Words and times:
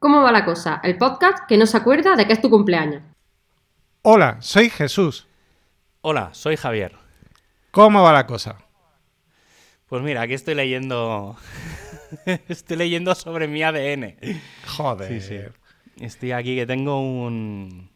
¿Cómo 0.00 0.22
va 0.22 0.32
la 0.32 0.46
cosa? 0.46 0.80
El 0.82 0.96
podcast 0.96 1.44
que 1.46 1.58
no 1.58 1.66
se 1.66 1.76
acuerda 1.76 2.16
de 2.16 2.26
que 2.26 2.32
es 2.32 2.40
tu 2.40 2.48
cumpleaños. 2.48 3.02
Hola, 4.00 4.38
soy 4.40 4.70
Jesús. 4.70 5.26
Hola, 6.00 6.30
soy 6.32 6.56
Javier. 6.56 6.96
¿Cómo 7.70 8.02
va 8.02 8.10
la 8.10 8.26
cosa? 8.26 8.56
Pues 9.90 10.02
mira, 10.02 10.22
aquí 10.22 10.32
estoy 10.32 10.54
leyendo. 10.54 11.36
estoy 12.48 12.78
leyendo 12.78 13.14
sobre 13.14 13.46
mi 13.46 13.62
ADN. 13.62 14.16
Joder. 14.68 15.20
Sí, 15.20 15.20
sí. 15.20 16.02
Estoy 16.02 16.32
aquí 16.32 16.56
que 16.56 16.64
tengo 16.64 16.98
un. 16.98 17.90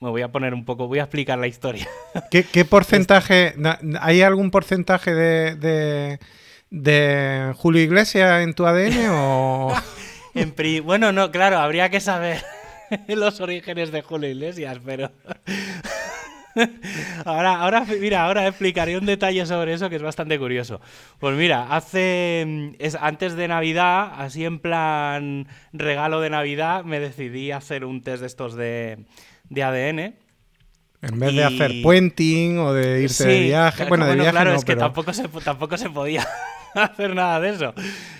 Me 0.00 0.10
voy 0.10 0.22
a 0.22 0.32
poner 0.32 0.54
un 0.54 0.64
poco. 0.64 0.88
Voy 0.88 0.98
a 0.98 1.04
explicar 1.04 1.38
la 1.38 1.46
historia. 1.46 1.86
¿Qué, 2.32 2.42
qué 2.42 2.64
porcentaje. 2.64 3.54
¿Hay 4.00 4.22
algún 4.22 4.50
porcentaje 4.50 5.14
de, 5.14 5.54
de, 5.54 6.18
de 6.70 7.54
Julio 7.56 7.80
Iglesias 7.80 8.42
en 8.42 8.54
tu 8.54 8.66
ADN 8.66 9.06
o.? 9.10 9.72
En 10.34 10.52
pri- 10.52 10.80
Bueno, 10.80 11.12
no, 11.12 11.30
claro, 11.30 11.58
habría 11.58 11.88
que 11.90 12.00
saber 12.00 12.42
los 13.08 13.40
orígenes 13.40 13.92
de 13.92 14.02
Julio 14.02 14.28
Iglesias, 14.30 14.78
pero. 14.84 15.10
Ahora, 17.24 17.56
ahora, 17.62 17.84
mira, 18.00 18.24
ahora 18.24 18.46
explicaré 18.46 18.96
un 18.96 19.06
detalle 19.06 19.44
sobre 19.44 19.72
eso 19.72 19.90
que 19.90 19.96
es 19.96 20.02
bastante 20.02 20.38
curioso. 20.38 20.80
Pues 21.18 21.36
mira, 21.36 21.66
hace. 21.74 22.44
mm, 22.46 22.68
Es, 22.78 22.94
antes 22.94 23.34
de 23.34 23.48
Navidad, 23.48 24.12
así 24.18 24.44
en 24.44 24.60
plan 24.60 25.48
regalo 25.72 26.20
de 26.20 26.30
Navidad, 26.30 26.84
me 26.84 27.00
decidí 27.00 27.50
a 27.50 27.56
hacer 27.56 27.84
un 27.84 28.02
test 28.02 28.20
de 28.20 28.26
estos 28.28 28.54
de, 28.54 28.98
de 29.48 29.62
ADN. 29.64 29.98
En 31.02 31.18
vez 31.18 31.34
de 31.34 31.42
hacer 31.42 31.72
puenting 31.82 32.58
o 32.60 32.72
de 32.72 33.02
irte 33.02 33.26
de 33.26 33.40
viaje. 33.40 33.84
Bueno, 33.86 34.06
de 34.06 34.14
viaje 34.14 34.30
claro, 34.30 34.50
no, 34.52 34.56
es 34.56 34.64
que 34.64 34.74
pero- 34.74 34.86
tampoco 34.86 35.12
se, 35.12 35.26
tampoco 35.28 35.76
se 35.76 35.90
podía 35.90 36.24
hacer 36.92 37.14
nada 37.14 37.40
de 37.40 37.50
eso. 37.50 37.74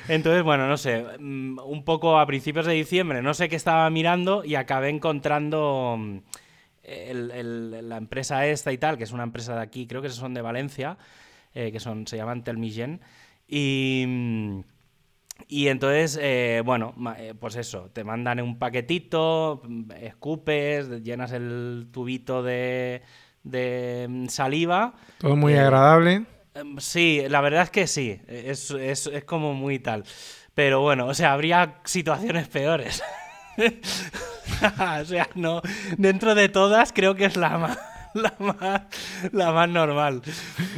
Entonces, 0.09 0.43
bueno, 0.43 0.69
no 0.69 0.77
sé, 0.77 1.05
mm, 1.19 1.59
un 1.65 1.85
poco 1.85 2.19
a 2.19 2.27
principios 2.27 2.67
de 2.67 2.75
diciembre, 2.75 3.23
no 3.23 3.35
sé 3.35 3.49
qué 3.49 3.57
estaba 3.57 3.89
mirando 3.91 4.45
y 4.45 4.55
acabé 4.55 4.91
encontrando 4.91 5.97
mm, 5.99 6.19
el- 6.85 7.31
el- 7.33 7.89
la 7.89 7.97
empresa 7.97 8.47
esta 8.47 8.73
y 8.73 8.79
tal, 8.79 8.99
que 8.99 9.05
es 9.05 9.13
una 9.13 9.25
empresa 9.25 9.55
de 9.57 9.63
aquí, 9.63 9.87
creo 9.87 10.03
que 10.03 10.11
son 10.11 10.35
de 10.35 10.43
Valencia, 10.43 10.99
eh, 11.55 11.73
que 11.73 11.81
son, 11.81 12.07
se 12.07 12.17
llaman 12.17 12.45
Telmigen. 12.45 13.01
Y... 13.49 14.05
mm, 14.07 14.61
y 15.49 15.69
entonces, 15.69 16.19
eh, 16.23 16.63
bueno, 16.65 16.95
eh, 17.19 17.35
pues 17.39 17.57
eso, 17.57 17.91
te 17.93 18.05
mandan 18.05 18.41
un 18.41 18.59
paquetito, 18.59 19.63
escupes, 20.01 20.89
llenas 21.03 21.33
el 21.33 21.89
tubito 21.93 22.43
de, 22.43 23.03
de 23.43 24.27
saliva. 24.29 24.95
Todo 25.19 25.37
muy 25.37 25.55
eh, 25.55 25.59
agradable. 25.59 26.25
Em, 26.55 26.79
Sí, 26.79 27.23
la 27.29 27.41
verdad 27.41 27.63
es 27.65 27.71
que 27.71 27.87
sí, 27.87 28.21
es, 28.29 28.71
es- 28.71 29.07
es 29.07 29.25
como 29.25 29.55
muy 29.55 29.79
tal. 29.79 30.05
Pero 30.55 30.81
bueno, 30.83 31.07
o 31.07 31.15
sea, 31.15 31.33
habría 31.33 31.81
situaciones 31.85 32.49
peores. 32.49 33.03
o 33.59 35.05
sea, 35.05 35.29
no, 35.35 35.63
dentro 35.99 36.35
de 36.35 36.49
todas 36.49 36.93
creo 36.93 37.15
que 37.15 37.25
es 37.27 37.37
la 37.37 37.59
más, 37.59 37.79
la 38.23 38.35
más, 38.39 38.83
la 39.33 39.53
más 39.53 39.69
normal. 39.69 40.23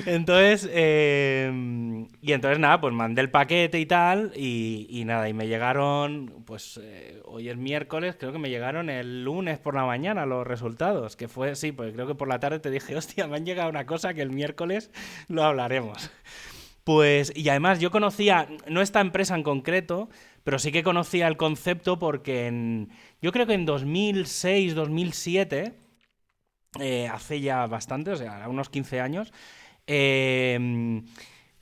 Entonces, 0.07 0.69
eh, 0.73 2.07
y 2.23 2.33
entonces 2.33 2.59
nada, 2.59 2.81
pues 2.81 2.95
mandé 2.95 3.21
el 3.21 3.31
paquete 3.31 3.79
y 3.79 3.87
tal, 3.87 4.33
y, 4.35 4.87
y 4.89 5.05
nada, 5.05 5.29
y 5.29 5.35
me 5.35 5.47
llegaron, 5.47 6.43
pues 6.47 6.81
eh, 6.83 7.21
hoy 7.27 7.51
es 7.51 7.57
miércoles, 7.57 8.17
creo 8.19 8.33
que 8.33 8.39
me 8.39 8.49
llegaron 8.49 8.89
el 8.89 9.23
lunes 9.25 9.59
por 9.59 9.75
la 9.75 9.85
mañana 9.85 10.25
los 10.25 10.47
resultados, 10.47 11.17
que 11.17 11.29
fue, 11.29 11.55
sí, 11.57 11.73
pues 11.73 11.93
creo 11.93 12.07
que 12.07 12.15
por 12.15 12.29
la 12.29 12.41
tarde 12.41 12.59
te 12.59 12.71
dije, 12.71 12.97
hostia, 12.97 13.27
me 13.27 13.37
han 13.37 13.45
llegado 13.45 13.69
una 13.69 13.87
cosa 13.87 14.15
que 14.15 14.23
el 14.23 14.31
miércoles 14.31 14.91
lo 15.29 15.45
hablaremos. 15.45 16.11
Pues, 16.85 17.33
y 17.35 17.49
además 17.49 17.81
yo 17.81 17.91
conocía, 17.91 18.49
no 18.69 18.81
esta 18.81 19.01
empresa 19.01 19.35
en 19.35 19.43
concreto, 19.43 20.09
pero 20.45 20.61
sí 20.61 20.71
que 20.71 20.85
conocía 20.85 21.27
el 21.27 21.37
concepto 21.37 21.99
porque 21.99 22.47
en, 22.47 22.91
yo 23.21 23.33
creo 23.33 23.47
que 23.47 23.55
en 23.55 23.67
2006, 23.67 24.77
2007, 24.77 25.86
eh, 26.81 27.09
hace 27.09 27.41
ya 27.41 27.67
bastante, 27.67 28.11
o 28.13 28.17
sea, 28.17 28.49
unos 28.49 28.69
15 28.69 29.01
años, 29.01 29.33
eh, 29.87 31.03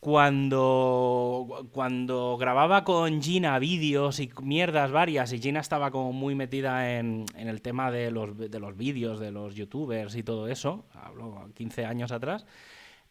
cuando, 0.05 1.69
cuando 1.73 2.37
grababa 2.37 2.85
con 2.85 3.23
Gina 3.23 3.59
vídeos 3.59 4.21
y 4.21 4.31
mierdas 4.43 4.93
varias, 4.93 5.33
y 5.33 5.39
Gina 5.39 5.61
estaba 5.61 5.91
como 5.91 6.13
muy 6.13 6.35
metida 6.35 6.99
en, 6.99 7.25
en 7.37 7.49
el 7.49 7.63
tema 7.63 7.91
de 7.91 8.11
los, 8.11 8.37
de 8.37 8.61
los 8.61 8.77
vídeos, 8.77 9.19
de 9.19 9.31
los 9.31 9.55
youtubers 9.55 10.15
y 10.15 10.23
todo 10.23 10.47
eso, 10.49 10.85
hablo 10.93 11.49
15 11.55 11.87
años 11.87 12.13
atrás, 12.13 12.45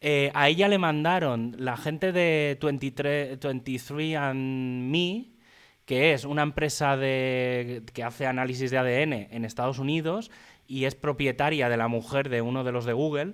eh, 0.06 0.32
a 0.34 0.50
ella 0.50 0.68
le 0.68 0.78
mandaron 0.78 1.56
la 1.58 1.78
gente 1.78 2.12
de 2.12 2.60
23, 2.62 3.40
23 3.40 4.18
and 4.18 4.92
Me, 4.92 5.28
que 5.86 6.14
es 6.14 6.26
una 6.26 6.44
empresa 6.44 6.98
de, 6.98 7.84
que 7.94 8.04
hace 8.04 8.28
análisis 8.28 8.70
de 8.70 8.78
ADN 8.78 9.14
en 9.32 9.46
Estados 9.46 9.80
Unidos 9.80 10.30
y 10.68 10.86
es 10.86 10.96
propietaria 10.96 11.70
de 11.70 11.78
la 11.78 11.88
mujer 11.88 12.30
de 12.30 12.42
uno 12.42 12.64
de 12.64 12.72
los 12.72 12.86
de 12.86 12.94
Google. 12.94 13.34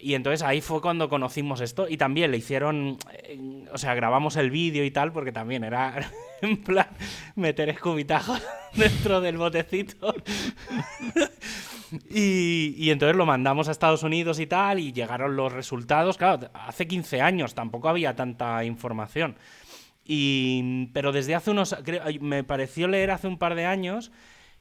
Y 0.00 0.14
entonces 0.14 0.42
ahí 0.42 0.60
fue 0.60 0.80
cuando 0.80 1.08
conocimos 1.08 1.60
esto 1.60 1.88
y 1.88 1.96
también 1.96 2.30
le 2.30 2.36
hicieron, 2.36 2.98
eh, 3.12 3.66
o 3.72 3.78
sea, 3.78 3.94
grabamos 3.94 4.36
el 4.36 4.50
vídeo 4.50 4.84
y 4.84 4.92
tal 4.92 5.12
porque 5.12 5.32
también 5.32 5.64
era 5.64 6.08
en 6.42 6.62
plan 6.62 6.88
meter 7.34 7.68
escubitajos 7.68 8.40
dentro 8.74 9.20
del 9.20 9.36
botecito. 9.36 10.14
Y, 12.10 12.74
y 12.76 12.90
entonces 12.90 13.16
lo 13.16 13.24
mandamos 13.24 13.66
a 13.66 13.70
Estados 13.70 14.02
Unidos 14.02 14.38
y 14.40 14.46
tal, 14.46 14.78
y 14.78 14.92
llegaron 14.92 15.36
los 15.36 15.54
resultados. 15.54 16.18
Claro, 16.18 16.50
hace 16.52 16.86
15 16.86 17.22
años 17.22 17.54
tampoco 17.54 17.88
había 17.88 18.14
tanta 18.14 18.62
información. 18.64 19.36
Y, 20.04 20.86
pero 20.92 21.12
desde 21.12 21.34
hace 21.34 21.50
unos. 21.50 21.76
me 22.20 22.44
pareció 22.44 22.88
leer 22.88 23.10
hace 23.10 23.26
un 23.26 23.38
par 23.38 23.54
de 23.54 23.66
años 23.66 24.10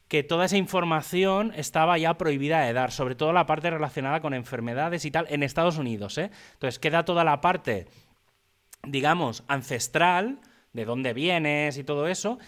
que 0.07 0.23
toda 0.23 0.45
esa 0.45 0.57
información 0.57 1.51
estaba 1.55 1.97
ya 1.97 2.17
prohibida 2.17 2.61
de 2.61 2.73
dar, 2.73 2.91
sobre 2.91 3.15
todo 3.15 3.33
la 3.33 3.45
parte 3.45 3.69
relacionada 3.69 4.21
con 4.21 4.33
enfermedades 4.33 5.03
y 5.05 5.11
tal, 5.11 5.27
en 5.29 5.43
Estados 5.43 5.77
Unidos. 5.77 6.17
¿eh? 6.17 6.31
Entonces 6.53 6.79
queda 6.79 7.05
toda 7.05 7.23
la 7.23 7.41
parte, 7.41 7.87
digamos, 8.83 9.43
ancestral, 9.47 10.39
de 10.73 10.85
dónde 10.85 11.13
vienes 11.13 11.77
y 11.77 11.83
todo 11.83 12.07
eso. 12.07 12.39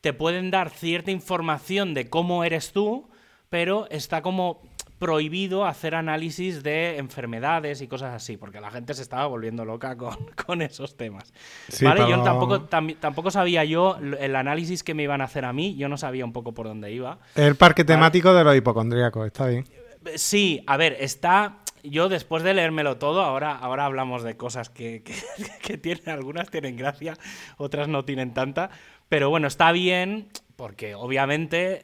Te 0.00 0.12
pueden 0.12 0.50
dar 0.50 0.70
cierta 0.70 1.10
información 1.10 1.94
de 1.94 2.08
cómo 2.08 2.44
eres 2.44 2.72
tú, 2.72 3.08
pero 3.48 3.88
está 3.90 4.22
como 4.22 4.62
prohibido 4.98 5.64
hacer 5.64 5.94
análisis 5.94 6.62
de 6.62 6.98
enfermedades 6.98 7.80
y 7.82 7.88
cosas 7.88 8.14
así, 8.14 8.36
porque 8.36 8.60
la 8.60 8.70
gente 8.70 8.94
se 8.94 9.02
estaba 9.02 9.26
volviendo 9.26 9.64
loca 9.64 9.96
con, 9.96 10.16
con 10.46 10.62
esos 10.62 10.96
temas. 10.96 11.32
Sí, 11.68 11.84
¿Vale? 11.84 12.08
Yo 12.08 12.22
tampoco, 12.22 12.68
tam- 12.68 12.96
tampoco 12.98 13.30
sabía 13.30 13.64
yo 13.64 13.96
el 14.18 14.34
análisis 14.36 14.82
que 14.82 14.94
me 14.94 15.04
iban 15.04 15.20
a 15.20 15.24
hacer 15.24 15.44
a 15.44 15.52
mí, 15.52 15.76
yo 15.76 15.88
no 15.88 15.96
sabía 15.96 16.24
un 16.24 16.32
poco 16.32 16.52
por 16.52 16.66
dónde 16.66 16.92
iba. 16.92 17.18
El 17.34 17.54
parque 17.56 17.84
temático 17.84 18.34
de 18.34 18.44
los 18.44 18.56
hipocondríacos, 18.56 19.26
está 19.26 19.46
bien. 19.46 19.64
Eh, 19.70 19.84
Sí, 20.16 20.62
a 20.66 20.76
ver, 20.76 20.96
está. 21.00 21.58
Yo 21.82 22.08
después 22.08 22.42
de 22.42 22.54
leérmelo 22.54 22.96
todo, 22.98 23.22
ahora, 23.22 23.56
ahora 23.56 23.84
hablamos 23.84 24.22
de 24.22 24.36
cosas 24.36 24.70
que, 24.70 25.02
que, 25.04 25.14
que 25.62 25.76
tienen, 25.78 26.08
algunas 26.08 26.50
tienen 26.50 26.76
gracia, 26.76 27.14
otras 27.56 27.88
no 27.88 28.04
tienen 28.04 28.32
tanta. 28.32 28.70
Pero 29.08 29.28
bueno, 29.30 29.48
está 29.48 29.72
bien, 29.72 30.28
porque 30.56 30.94
obviamente 30.94 31.82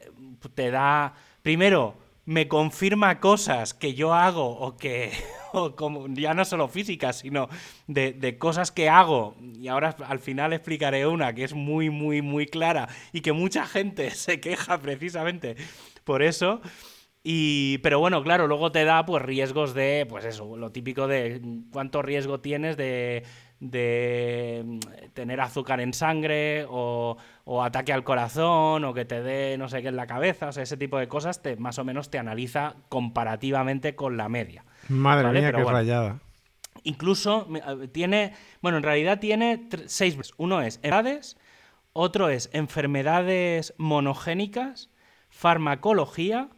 te 0.53 0.71
da. 0.71 1.13
Primero, 1.41 1.95
me 2.25 2.47
confirma 2.47 3.19
cosas 3.19 3.73
que 3.73 3.93
yo 3.93 4.13
hago 4.13 4.47
o 4.47 4.77
que. 4.77 5.11
o 5.53 5.75
como, 5.75 6.07
ya 6.09 6.33
no 6.33 6.43
solo 6.43 6.67
físicas, 6.67 7.19
sino 7.19 7.47
de, 7.87 8.13
de 8.13 8.37
cosas 8.37 8.71
que 8.71 8.89
hago. 8.89 9.35
Y 9.39 9.67
ahora 9.67 9.95
al 10.07 10.19
final 10.19 10.53
explicaré 10.53 11.07
una 11.07 11.33
que 11.33 11.43
es 11.43 11.53
muy, 11.53 11.89
muy, 11.89 12.21
muy 12.21 12.45
clara 12.45 12.89
y 13.13 13.21
que 13.21 13.31
mucha 13.31 13.65
gente 13.65 14.09
se 14.11 14.39
queja 14.39 14.79
precisamente 14.79 15.55
por 16.03 16.23
eso. 16.23 16.61
Y, 17.27 17.79
pero 17.79 17.99
bueno, 17.99 18.21
claro, 18.21 18.47
luego 18.47 18.71
te 18.71 18.85
da 18.85 19.03
pues 19.03 19.23
riesgos 19.23 19.73
de, 19.73 20.05
pues 20.07 20.25
eso, 20.25 20.55
lo 20.57 20.71
típico 20.71 21.07
de 21.07 21.41
cuánto 21.71 22.03
riesgo 22.03 22.39
tienes 22.39 22.77
de, 22.77 23.23
de 23.71 24.63
mm, 24.65 24.79
tener 25.13 25.41
azúcar 25.41 25.79
en 25.79 25.93
sangre 25.93 26.65
o, 26.69 27.17
o 27.45 27.63
ataque 27.63 27.93
al 27.93 28.03
corazón 28.03 28.83
o 28.83 28.93
que 28.93 29.05
te 29.05 29.21
dé 29.21 29.57
no 29.57 29.69
sé 29.69 29.81
qué 29.81 29.89
en 29.89 29.95
la 29.95 30.07
cabeza, 30.07 30.49
o 30.49 30.51
sea, 30.51 30.63
ese 30.63 30.77
tipo 30.77 30.97
de 30.97 31.07
cosas 31.07 31.41
te, 31.41 31.55
más 31.55 31.77
o 31.79 31.83
menos 31.83 32.09
te 32.09 32.17
analiza 32.17 32.75
comparativamente 32.89 33.95
con 33.95 34.17
la 34.17 34.29
media. 34.29 34.65
Madre 34.89 35.27
Vale, 35.27 35.39
mía, 35.39 35.47
pero 35.49 35.57
qué 35.57 35.63
bueno. 35.63 35.77
rayada. 35.79 36.19
Incluso 36.83 37.47
eh, 37.55 37.87
tiene, 37.87 38.33
bueno, 38.61 38.77
en 38.77 38.83
realidad 38.83 39.19
tiene 39.19 39.67
seis. 39.87 40.17
Uno 40.37 40.61
es 40.61 40.75
enfermedades, 40.83 41.37
otro 41.93 42.29
es 42.29 42.49
enfermedades 42.53 43.73
monogénicas, 43.77 44.89
farmacología, 45.29 46.49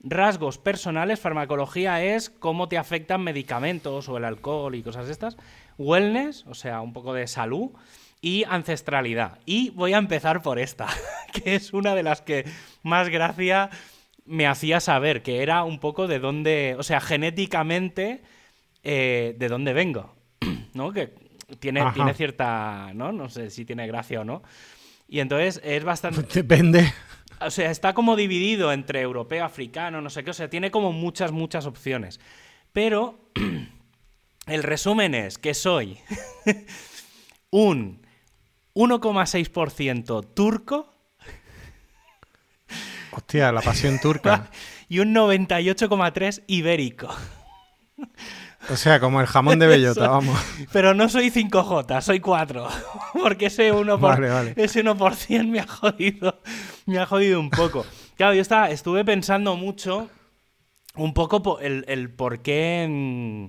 rasgos 0.00 0.58
personales. 0.58 1.20
Farmacología 1.20 2.02
es 2.02 2.30
cómo 2.30 2.68
te 2.68 2.78
afectan 2.78 3.22
medicamentos 3.22 4.08
o 4.08 4.16
el 4.18 4.24
alcohol 4.24 4.74
y 4.74 4.82
cosas 4.82 5.08
estas. 5.08 5.36
Wellness, 5.78 6.44
o 6.46 6.54
sea, 6.54 6.80
un 6.80 6.92
poco 6.92 7.14
de 7.14 7.26
salud. 7.26 7.70
Y 8.24 8.44
ancestralidad. 8.44 9.40
Y 9.46 9.70
voy 9.70 9.94
a 9.94 9.98
empezar 9.98 10.42
por 10.42 10.60
esta, 10.60 10.86
que 11.32 11.56
es 11.56 11.72
una 11.72 11.96
de 11.96 12.04
las 12.04 12.22
que 12.22 12.44
más 12.84 13.08
gracia 13.08 13.68
me 14.24 14.46
hacía 14.46 14.78
saber, 14.78 15.22
que 15.22 15.42
era 15.42 15.64
un 15.64 15.80
poco 15.80 16.06
de 16.06 16.20
dónde, 16.20 16.76
o 16.78 16.84
sea, 16.84 17.00
genéticamente 17.00 18.22
eh, 18.84 19.34
de 19.38 19.48
dónde 19.48 19.72
vengo, 19.72 20.14
¿no? 20.74 20.92
Que 20.92 21.14
tiene, 21.58 21.84
tiene 21.94 22.14
cierta, 22.14 22.92
¿no? 22.94 23.12
No 23.12 23.28
sé 23.28 23.50
si 23.50 23.64
tiene 23.64 23.86
gracia 23.86 24.20
o 24.20 24.24
no. 24.24 24.42
Y 25.08 25.20
entonces 25.20 25.60
es 25.64 25.84
bastante... 25.84 26.22
Depende. 26.42 26.92
o 27.40 27.50
sea, 27.50 27.70
está 27.70 27.92
como 27.92 28.16
dividido 28.16 28.72
entre 28.72 29.00
europeo, 29.00 29.44
africano, 29.44 30.00
no 30.00 30.10
sé 30.10 30.24
qué, 30.24 30.30
o 30.30 30.34
sea, 30.34 30.48
tiene 30.48 30.70
como 30.70 30.92
muchas, 30.92 31.32
muchas 31.32 31.66
opciones. 31.66 32.20
Pero 32.72 33.18
el 34.46 34.62
resumen 34.62 35.14
es 35.14 35.38
que 35.38 35.54
soy 35.54 35.98
un 37.50 38.02
1,6% 38.74 40.34
turco 40.34 40.88
Hostia, 43.14 43.52
la 43.52 43.60
pasión 43.60 43.98
turca. 44.00 44.48
y 44.88 45.00
un 45.00 45.14
98,3% 45.14 46.44
ibérico. 46.46 47.08
O 48.70 48.76
sea, 48.76 49.00
como 49.00 49.20
el 49.20 49.26
jamón 49.26 49.58
de 49.58 49.66
bellota, 49.66 50.08
vamos. 50.08 50.38
Pero 50.72 50.94
no 50.94 51.10
soy 51.10 51.30
5J, 51.30 52.00
soy 52.00 52.20
4. 52.20 52.68
Porque 53.12 53.46
ese 53.46 53.70
1%, 53.70 53.84
por, 53.86 54.00
Vale, 54.00 54.28
vale. 54.30 54.54
ese 54.56 54.82
1% 54.82 55.46
me 55.46 55.60
ha 55.60 55.66
jodido. 55.66 56.40
Me 56.86 56.98
ha 57.00 57.04
jodido 57.06 57.38
un 57.38 57.50
poco. 57.50 57.84
Claro, 58.16 58.32
yo 58.34 58.40
estaba, 58.40 58.70
estuve 58.70 59.04
pensando 59.04 59.56
mucho 59.56 60.08
un 60.94 61.12
poco 61.12 61.42
po- 61.42 61.60
el, 61.60 61.84
el 61.88 62.08
por 62.10 62.40
qué. 62.40 62.86
mm, 62.88 63.46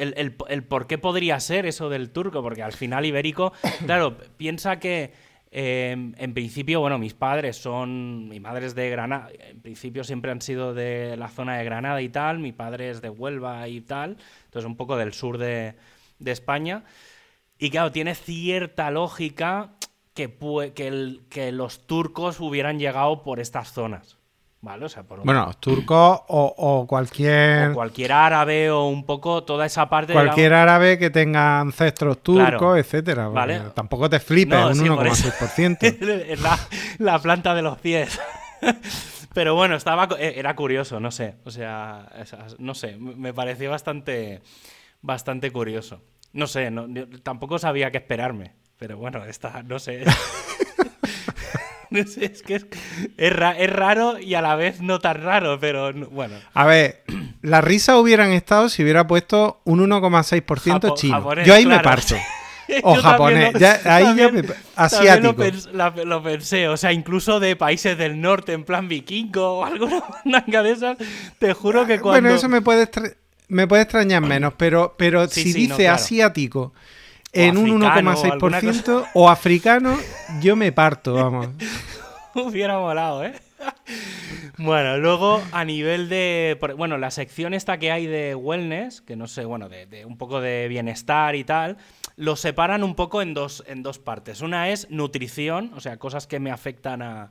El, 0.00 0.14
el- 0.16 0.36
el 0.48 0.62
por 0.64 0.86
qué 0.86 0.98
podría 0.98 1.38
ser 1.40 1.66
eso 1.66 1.88
del 1.88 2.10
turco, 2.10 2.42
porque 2.42 2.62
al 2.62 2.72
final 2.72 3.04
ibérico, 3.06 3.52
claro, 3.86 4.16
piensa 4.36 4.78
que 4.78 5.12
eh, 5.52 5.90
en 6.16 6.32
principio, 6.34 6.80
bueno, 6.80 6.96
mis 6.98 7.14
padres 7.14 7.56
son, 7.56 8.28
mi 8.28 8.38
madre 8.38 8.66
es 8.66 8.74
de 8.76 8.88
Granada, 8.88 9.30
en 9.38 9.60
principio 9.60 10.04
siempre 10.04 10.30
han 10.30 10.40
sido 10.40 10.74
de 10.74 11.16
la 11.16 11.28
zona 11.28 11.58
de 11.58 11.64
Granada 11.64 12.00
y 12.02 12.08
tal, 12.08 12.38
mi 12.38 12.52
padre 12.52 12.90
es 12.90 13.00
de 13.02 13.10
Huelva 13.10 13.66
y 13.68 13.80
tal, 13.80 14.16
entonces 14.44 14.66
un 14.66 14.76
poco 14.76 14.96
del 14.96 15.12
sur 15.12 15.38
de, 15.38 15.74
de 16.20 16.30
España. 16.30 16.84
Y 17.58 17.70
claro, 17.70 17.90
tiene 17.92 18.14
cierta 18.14 18.90
lógica 18.92 19.72
que, 20.14 20.28
pue- 20.38 20.72
que, 20.72 20.86
el- 20.86 21.22
que 21.28 21.50
los 21.52 21.86
turcos 21.86 22.38
hubieran 22.40 22.78
llegado 22.78 23.22
por 23.24 23.40
estas 23.40 23.72
zonas. 23.72 24.16
¿Vale? 24.62 24.84
O 24.84 24.88
sea, 24.90 25.04
por 25.04 25.24
Bueno, 25.24 25.46
los 25.46 25.56
turcos 25.58 26.20
o, 26.28 26.54
o 26.56 26.86
cualquier 26.86 27.70
o 27.70 27.74
cualquier 27.74 28.12
árabe 28.12 28.70
o 28.70 28.88
un 28.88 29.06
poco 29.06 29.42
toda 29.42 29.64
esa 29.64 29.88
parte 29.88 30.12
de 30.12 30.18
la- 30.18 30.24
cualquier 30.26 30.52
árabe 30.52 30.98
que 30.98 31.08
tenga 31.08 31.60
ancestros 31.60 32.22
turcos, 32.22 32.46
Claro. 32.50 32.76
etcétera. 32.76 33.28
Vale. 33.28 33.60
Tampoco 33.74 34.10
te 34.10 34.20
flipes, 34.20 34.58
No, 34.58 34.68
un 34.68 34.74
sí, 34.74 34.86
por 34.90 35.06
eso. 35.06 35.28
1,6%. 35.30 35.78
Es 36.28 36.40
la, 36.42 36.58
la 36.98 37.18
planta 37.18 37.54
de 37.54 37.62
los 37.62 37.78
pies. 37.78 38.20
Pero 39.32 39.54
bueno, 39.54 39.76
estaba 39.76 40.08
eh, 40.18 40.34
era 40.36 40.54
curioso, 40.54 41.00
no 41.00 41.10
sé. 41.10 41.36
O 41.44 41.50
sea, 41.50 42.08
no 42.58 42.74
sé, 42.74 42.96
me 42.98 43.32
pareció 43.32 43.70
bastante, 43.70 44.42
bastante 45.00 45.50
curioso. 45.52 46.02
No 46.34 46.46
sé, 46.46 46.70
no- 46.70 46.86
tampoco 47.22 47.58
sabía 47.58 47.90
qué 47.90 47.96
esperarme. 47.98 48.52
Pero 48.78 48.98
bueno, 48.98 49.24
está, 49.24 49.62
no 49.62 49.78
sé. 49.78 50.04
Sé, 52.06 52.24
es 52.26 52.42
que 52.42 52.54
es, 52.56 52.66
es 53.16 53.32
ra- 53.34 53.58
es 53.58 53.70
raro 53.70 54.18
y 54.18 54.34
a 54.34 54.42
la 54.42 54.54
vez 54.56 54.80
no 54.80 54.98
tan 55.00 55.22
raro, 55.22 55.58
pero 55.60 55.92
no- 55.92 56.06
bueno. 56.08 56.36
A 56.54 56.64
ver, 56.66 57.02
las 57.42 57.64
risas 57.64 57.96
hubieran 57.96 58.32
estado 58.32 58.68
si 58.68 58.82
hubiera 58.82 59.06
puesto 59.06 59.60
un 59.64 59.80
1,6% 59.80 60.44
Japo- 60.80 60.94
chino. 60.96 61.14
japonés, 61.14 61.46
Yo 61.46 61.54
ahí 61.54 61.66
me 61.66 61.80
parto. 61.80 62.14
Yo 62.68 62.76
O 62.82 62.92
también 63.00 63.02
japonés. 63.02 63.52
lo- 63.54 63.58
Ya- 63.58 63.80
ahí 63.84 64.04
ya 64.04 64.08
también- 64.08 64.34
me- 64.34 64.42
también 64.42 64.58
asiático. 64.76 65.26
Lo, 65.32 65.36
pens- 65.36 65.70
la- 65.72 65.90
lo 66.04 66.22
pensé, 66.22 66.68
o 66.68 66.76
sea, 66.76 66.92
incluso 66.92 67.40
de 67.40 67.56
países 67.56 67.98
del 67.98 68.20
norte, 68.20 68.52
en 68.52 68.62
plan 68.64 68.86
vikingo 68.86 69.58
o 69.58 69.64
alguna 69.64 70.02
manga 70.24 70.62
de 70.62 70.70
esas, 70.72 70.96
te 71.40 71.52
juro 71.54 71.86
que 71.86 71.98
cuando... 71.98 72.20
Bueno, 72.22 72.36
eso 72.36 72.48
me 72.48 72.62
puede, 72.62 72.88
me 73.48 73.66
puede 73.66 73.82
extrañar 73.82 74.22
menos, 74.26 74.54
pero, 74.56 74.94
pero 74.96 75.26
Sí, 75.26 75.42
si 75.42 75.52
sí, 75.52 75.62
no, 75.66 75.74
dice 75.74 75.82
claro. 75.84 75.96
asiático 75.96 76.72
en 77.32 77.56
un 77.56 77.82
africano, 77.82 78.12
o 78.12 78.24
1,6% 78.24 79.06
o 79.14 79.28
africano, 79.28 79.96
yo 80.40 80.56
me 80.56 80.72
parto, 80.72 81.14
vamos. 81.14 81.48
Hubiera 82.34 82.78
molado, 82.78 83.24
¿eh? 83.24 83.34
Bueno, 84.56 84.98
luego 84.98 85.42
a 85.52 85.64
nivel 85.64 86.08
de. 86.08 86.58
Bueno, 86.76 86.98
la 86.98 87.10
sección 87.10 87.54
esta 87.54 87.78
que 87.78 87.90
hay 87.90 88.06
de 88.06 88.34
wellness, 88.34 89.00
que 89.00 89.16
no 89.16 89.26
sé, 89.26 89.44
bueno, 89.44 89.68
de, 89.68 89.86
de 89.86 90.04
un 90.04 90.16
poco 90.16 90.40
de 90.40 90.68
bienestar 90.68 91.34
y 91.34 91.44
tal, 91.44 91.76
lo 92.16 92.36
separan 92.36 92.84
un 92.84 92.94
poco 92.94 93.22
en 93.22 93.32
dos, 93.32 93.64
en 93.66 93.82
dos 93.82 93.98
partes. 93.98 94.42
Una 94.42 94.68
es 94.68 94.90
nutrición, 94.90 95.72
o 95.74 95.80
sea, 95.80 95.96
cosas 95.96 96.26
que 96.26 96.40
me 96.40 96.50
afectan 96.50 97.00
a, 97.02 97.30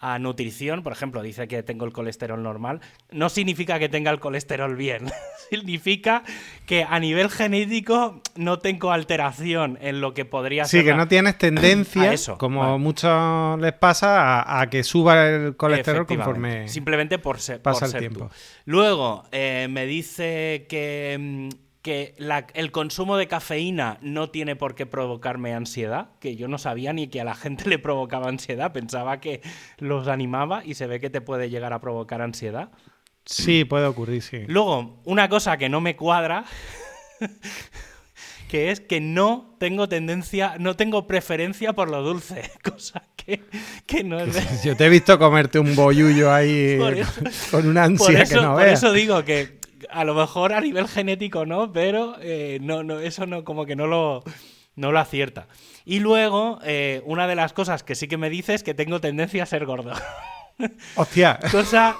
a 0.00 0.18
nutrición. 0.18 0.82
Por 0.82 0.92
ejemplo, 0.92 1.22
dice 1.22 1.48
que 1.48 1.62
tengo 1.62 1.84
el 1.84 1.92
colesterol 1.92 2.42
normal. 2.42 2.80
No 3.10 3.28
significa 3.28 3.78
que 3.78 3.88
tenga 3.88 4.10
el 4.10 4.20
colesterol 4.20 4.76
bien. 4.76 5.06
significa 5.50 6.22
que 6.66 6.84
a 6.88 6.98
nivel 7.00 7.30
genético 7.30 8.22
no 8.36 8.58
tengo 8.58 8.92
alteración 8.92 9.78
en 9.80 10.00
lo 10.00 10.14
que 10.14 10.24
podría 10.24 10.64
Sí, 10.66 10.78
ser. 10.78 10.84
que 10.84 10.90
la- 10.92 10.96
no 10.98 11.08
tienes 11.08 11.36
tendencia, 11.38 12.12
eso, 12.12 12.38
como 12.38 12.60
vale. 12.60 12.78
muchos 12.78 13.58
les 13.60 13.72
pasa, 13.72 14.40
a, 14.42 14.60
a 14.60 14.70
que 14.70 14.82
suba 14.84 15.26
el 15.28 15.56
colesterol 15.56 16.06
conforme 16.06 16.68
Simplemente 16.68 17.18
por 17.18 17.40
ser, 17.40 17.60
pasa 17.62 17.86
por 17.86 17.94
el 17.96 18.00
tiempo. 18.00 18.26
tú. 18.26 18.34
Luego, 18.66 19.24
eh, 19.32 19.66
me 19.70 19.86
dice 19.86 20.66
que, 20.68 21.16
mm, 21.18 21.48
que 21.88 22.14
la- 22.18 22.46
el 22.52 22.70
consumo 22.70 23.16
de 23.16 23.28
cafeína 23.28 23.96
no 24.02 24.28
tiene 24.28 24.56
por 24.56 24.74
qué 24.74 24.84
provocarme 24.84 25.54
ansiedad, 25.54 26.10
que 26.20 26.36
yo 26.36 26.46
no 26.46 26.58
sabía 26.58 26.92
ni 26.92 27.08
que 27.08 27.22
a 27.22 27.24
la 27.24 27.34
gente 27.34 27.66
le 27.66 27.78
provocaba 27.78 28.28
ansiedad, 28.28 28.74
pensaba 28.74 29.20
que 29.20 29.40
los 29.78 30.06
animaba 30.06 30.62
y 30.66 30.74
se 30.74 30.86
ve 30.86 31.00
que 31.00 31.08
te 31.08 31.22
puede 31.22 31.48
llegar 31.48 31.72
a 31.72 31.80
provocar 31.80 32.20
ansiedad. 32.20 32.68
Sí, 33.24 33.64
puede 33.64 33.86
ocurrir, 33.86 34.20
sí. 34.20 34.42
Luego, 34.48 35.00
una 35.06 35.30
cosa 35.30 35.56
que 35.56 35.70
no 35.70 35.80
me 35.80 35.96
cuadra, 35.96 36.44
que 38.48 38.70
es 38.70 38.80
que 38.80 39.00
no 39.00 39.56
tengo 39.58 39.88
tendencia, 39.88 40.56
no 40.58 40.76
tengo 40.76 41.06
preferencia 41.06 41.72
por 41.72 41.90
lo 41.90 42.02
dulce, 42.02 42.50
cosa 42.62 43.02
que, 43.16 43.44
que 43.86 44.04
no 44.04 44.18
es... 44.20 44.34
de- 44.34 44.42
Yo 44.68 44.76
te 44.76 44.84
he 44.86 44.88
visto 44.90 45.18
comerte 45.18 45.58
un 45.58 45.74
bollullo 45.74 46.32
ahí 46.32 46.76
Por 46.78 46.94
eso- 46.94 47.22
con 47.50 47.66
una 47.66 47.82
Por 47.84 47.90
ansia 47.92 48.22
eso, 48.22 48.34
que 48.36 48.42
no 48.42 48.52
por 48.54 48.62
veas. 48.64 48.78
eso 48.82 48.92
digo 48.92 49.24
que 49.24 49.57
a 49.90 50.04
lo 50.04 50.14
mejor 50.14 50.52
a 50.52 50.60
nivel 50.60 50.88
genético 50.88 51.46
no, 51.46 51.72
pero 51.72 52.16
eh, 52.20 52.58
no, 52.62 52.82
no, 52.82 52.98
eso 53.00 53.26
no, 53.26 53.44
como 53.44 53.66
que 53.66 53.76
no 53.76 53.86
lo, 53.86 54.22
no 54.76 54.92
lo 54.92 54.98
acierta. 54.98 55.46
Y 55.84 56.00
luego, 56.00 56.58
eh, 56.64 57.02
una 57.04 57.26
de 57.26 57.34
las 57.36 57.52
cosas 57.52 57.82
que 57.82 57.94
sí 57.94 58.08
que 58.08 58.16
me 58.16 58.30
dice 58.30 58.54
es 58.54 58.62
que 58.62 58.74
tengo 58.74 59.00
tendencia 59.00 59.42
a 59.42 59.46
ser 59.46 59.64
gordo. 59.66 59.92
Hostia, 60.96 61.38
Cosa. 61.52 61.96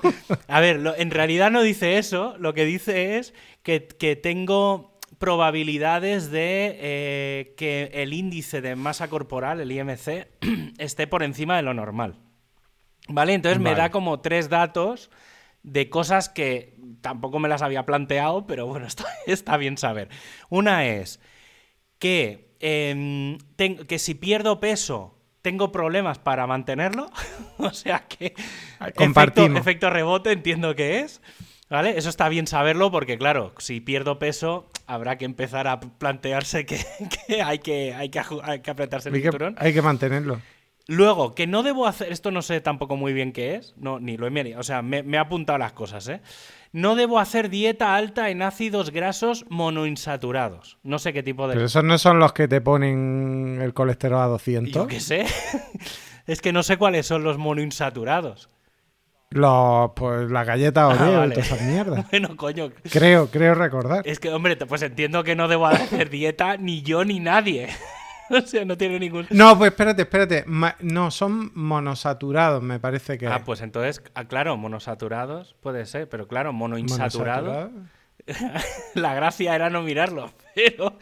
A 0.48 0.60
ver, 0.60 0.80
lo- 0.80 0.96
en 0.96 1.10
realidad 1.10 1.50
no 1.50 1.62
dice 1.62 1.98
eso. 1.98 2.34
Lo 2.38 2.54
que 2.54 2.64
dice 2.64 3.16
es 3.18 3.32
que, 3.62 3.86
que 3.86 4.16
tengo 4.16 4.98
probabilidades 5.18 6.30
de 6.30 6.76
eh, 6.80 7.54
que 7.56 7.90
el 7.92 8.12
índice 8.12 8.60
de 8.60 8.74
masa 8.76 9.08
corporal, 9.08 9.60
el 9.60 9.70
IMC, 9.72 10.26
esté 10.78 11.06
por 11.06 11.22
encima 11.22 11.56
de 11.56 11.62
lo 11.62 11.74
normal. 11.74 12.16
¿Vale? 13.08 13.32
Entonces 13.34 13.58
me 13.60 13.70
da 13.76 13.90
como 13.90 14.20
tres 14.20 14.48
datos 14.48 15.10
de 15.72 15.90
cosas 15.90 16.28
que 16.28 16.76
tampoco 17.00 17.38
me 17.38 17.48
las 17.48 17.62
había 17.62 17.84
planteado, 17.86 18.46
pero 18.46 18.66
bueno, 18.66 18.86
está, 18.88 19.04
está 19.26 19.56
bien 19.56 19.76
saber. 19.78 20.08
Una 20.48 20.86
es 20.86 21.20
que, 21.98 22.54
em, 22.60 23.38
que 23.86 23.98
si 23.98 24.14
pierdo 24.14 24.60
peso 24.60 25.14
tengo 25.42 25.72
problemas 25.72 26.18
para 26.18 26.46
mantenerlo. 26.46 27.10
o 27.58 27.70
sea 27.70 28.06
que 28.06 28.26
efecto, 28.26 28.94
Compartimos. 28.94 29.60
efecto 29.60 29.90
rebote 29.90 30.32
entiendo 30.32 30.74
que 30.74 31.00
es. 31.00 31.20
¿Vale? 31.70 31.98
Eso 31.98 32.08
está 32.08 32.30
bien 32.30 32.46
saberlo 32.46 32.90
porque, 32.90 33.18
claro, 33.18 33.52
si 33.58 33.80
pierdo 33.82 34.18
peso, 34.18 34.70
habrá 34.86 35.18
que 35.18 35.26
empezar 35.26 35.68
a 35.68 35.80
plantearse 35.80 36.64
que, 36.66 36.80
que 37.26 37.42
hay, 37.42 37.58
que, 37.58 37.94
hay, 37.94 38.08
que 38.08 38.20
hay 38.42 38.60
que 38.60 38.70
apretarse 38.70 39.10
el 39.10 39.16
hay 39.16 39.22
cinturón. 39.22 39.54
hay 39.58 39.74
que 39.74 39.82
mantenerlo. 39.82 40.40
Luego, 40.90 41.34
que 41.34 41.46
no 41.46 41.62
debo 41.62 41.86
hacer, 41.86 42.10
esto 42.10 42.30
no 42.30 42.40
sé 42.40 42.62
tampoco 42.62 42.96
muy 42.96 43.12
bien 43.12 43.32
qué 43.32 43.56
es, 43.56 43.74
no, 43.76 44.00
ni 44.00 44.16
lo 44.16 44.26
he 44.26 44.30
mirado, 44.30 44.58
o 44.58 44.62
sea, 44.62 44.80
me, 44.80 45.02
me 45.02 45.18
he 45.18 45.20
apuntado 45.20 45.58
las 45.58 45.72
cosas, 45.72 46.08
¿eh? 46.08 46.22
No 46.72 46.96
debo 46.96 47.18
hacer 47.18 47.50
dieta 47.50 47.94
alta 47.94 48.30
en 48.30 48.40
ácidos 48.40 48.90
grasos 48.90 49.44
monoinsaturados. 49.50 50.78
No 50.82 50.98
sé 50.98 51.12
qué 51.12 51.22
tipo 51.22 51.46
de... 51.46 51.54
Pero 51.54 51.66
esos 51.66 51.84
no 51.84 51.96
son 51.98 52.18
los 52.18 52.32
que 52.32 52.48
te 52.48 52.60
ponen 52.62 53.58
el 53.62 53.72
colesterol 53.74 54.20
a 54.20 54.24
Yo 54.26 54.30
200. 54.32 54.86
qué 54.86 55.00
sé. 55.00 55.26
es 56.26 56.40
que 56.40 56.52
no 56.52 56.62
sé 56.62 56.76
cuáles 56.78 57.06
son 57.06 57.22
los 57.22 57.38
monoinsaturados. 57.38 58.50
Los, 59.30 59.90
pues 59.94 60.30
las 60.30 60.46
galletas 60.46 60.84
Ah, 60.98 61.04
Oreo 61.04 61.18
vale. 61.20 61.34
todas 61.34 61.52
esas 61.52 61.62
mierdas. 61.66 62.06
Bueno, 62.10 62.34
coño. 62.36 62.70
Creo, 62.90 63.30
creo 63.30 63.54
recordar. 63.54 64.06
Es 64.06 64.20
que, 64.20 64.30
hombre, 64.30 64.56
pues 64.56 64.80
entiendo 64.82 65.22
que 65.24 65.36
no 65.36 65.48
debo 65.48 65.66
hacer 65.66 66.08
dieta 66.10 66.56
ni 66.56 66.82
yo 66.82 67.04
ni 67.04 67.20
nadie. 67.20 67.68
o 68.44 68.46
sea, 68.46 68.64
no 68.64 68.76
tiene 68.76 68.98
ningún... 68.98 69.26
No, 69.30 69.56
pues 69.58 69.70
espérate, 69.70 70.02
espérate. 70.02 70.44
Ma- 70.46 70.76
no, 70.80 71.10
son 71.10 71.50
monosaturados, 71.54 72.62
me 72.62 72.78
parece 72.80 73.18
que. 73.18 73.26
Ah, 73.26 73.36
es. 73.36 73.42
pues 73.42 73.60
entonces, 73.60 74.02
ah, 74.14 74.24
claro, 74.24 74.56
monosaturados 74.56 75.54
puede 75.60 75.86
ser, 75.86 76.08
pero 76.08 76.26
claro, 76.28 76.52
monoinsaturado. 76.52 77.70
Monosaturado. 77.70 77.98
La 78.94 79.14
gracia 79.14 79.54
era 79.54 79.70
no 79.70 79.82
mirarlo, 79.82 80.30
pero... 80.54 80.98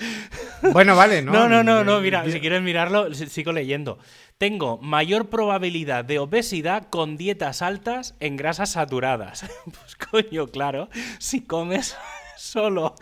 Bueno, 0.73 0.95
vale, 0.95 1.23
no. 1.23 1.33
No, 1.37 1.49
no, 1.49 1.65
no, 1.65 1.83
no, 1.83 2.01
mira, 2.01 2.25
si 2.31 2.41
quieres 2.41 2.63
mirarlo, 2.63 3.13
si- 3.15 3.27
sigo 3.27 3.53
leyendo. 3.53 3.99
Tengo 4.39 4.79
mayor 4.79 5.29
probabilidad 5.31 6.05
de 6.05 6.19
obesidad 6.19 6.89
con 6.91 7.17
dietas 7.17 7.63
altas 7.63 8.15
en 8.21 8.37
grasas 8.37 8.71
saturadas. 8.73 9.47
Pues 9.65 9.97
coño, 9.97 10.47
claro, 10.49 10.89
si 11.19 11.41
comes 11.41 11.97
solo 12.37 12.95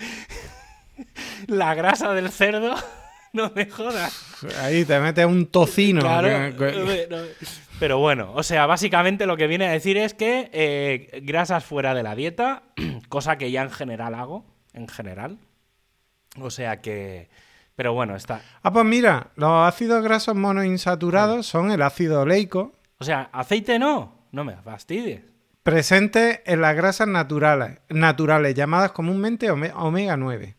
la 1.49 1.75
grasa 1.75 2.13
del 2.15 2.31
cerdo, 2.31 2.77
no 3.45 3.53
me 3.55 3.69
jodas. 3.69 4.45
Ahí 4.63 4.85
te 4.85 4.99
metes 5.01 5.27
un 5.27 5.47
tocino. 5.47 6.01
Claro, 6.01 6.57
que- 6.57 6.57
que- 6.57 7.07
no, 7.11 7.17
Pero 7.79 7.99
bueno, 7.99 8.33
o 8.35 8.43
sea, 8.43 8.67
básicamente 8.67 9.27
lo 9.27 9.37
que 9.37 9.47
viene 9.47 9.67
a 9.67 9.73
decir 9.73 9.97
es 9.97 10.15
que 10.15 10.49
eh, 10.53 11.21
grasas 11.23 11.65
fuera 11.65 11.95
de 11.95 12.03
la 12.03 12.15
dieta, 12.15 12.63
cosa 13.09 13.37
que 13.37 13.51
ya 13.51 13.63
en 13.63 13.71
general 13.71 14.15
hago, 14.15 14.45
en 14.73 14.89
general. 14.89 15.39
O 16.41 16.51
sea 16.51 16.81
que... 16.81 17.29
Pero 17.77 17.93
bueno, 17.93 18.15
está... 18.15 18.41
Ah, 18.63 18.73
pues 18.73 18.85
mira, 18.85 19.29
los 19.35 19.67
ácidos 19.67 20.03
grasos 20.05 20.37
monoinsaturados 20.37 21.45
son 21.47 21.73
el 21.73 21.83
ácido 21.83 22.21
oleico, 22.23 22.73
O 22.99 23.05
sea, 23.05 23.29
aceite 23.33 23.79
no, 23.81 24.27
no 24.31 24.45
me 24.45 24.55
fastidies. 24.57 25.23
presente 25.65 26.43
en 26.47 26.61
las 26.61 26.77
grasas 26.77 27.09
naturales, 27.09 27.81
naturales 27.89 28.55
llamadas 28.55 28.93
comúnmente 28.93 29.51
ome- 29.51 29.73
omega 29.75 30.17
9. 30.17 30.55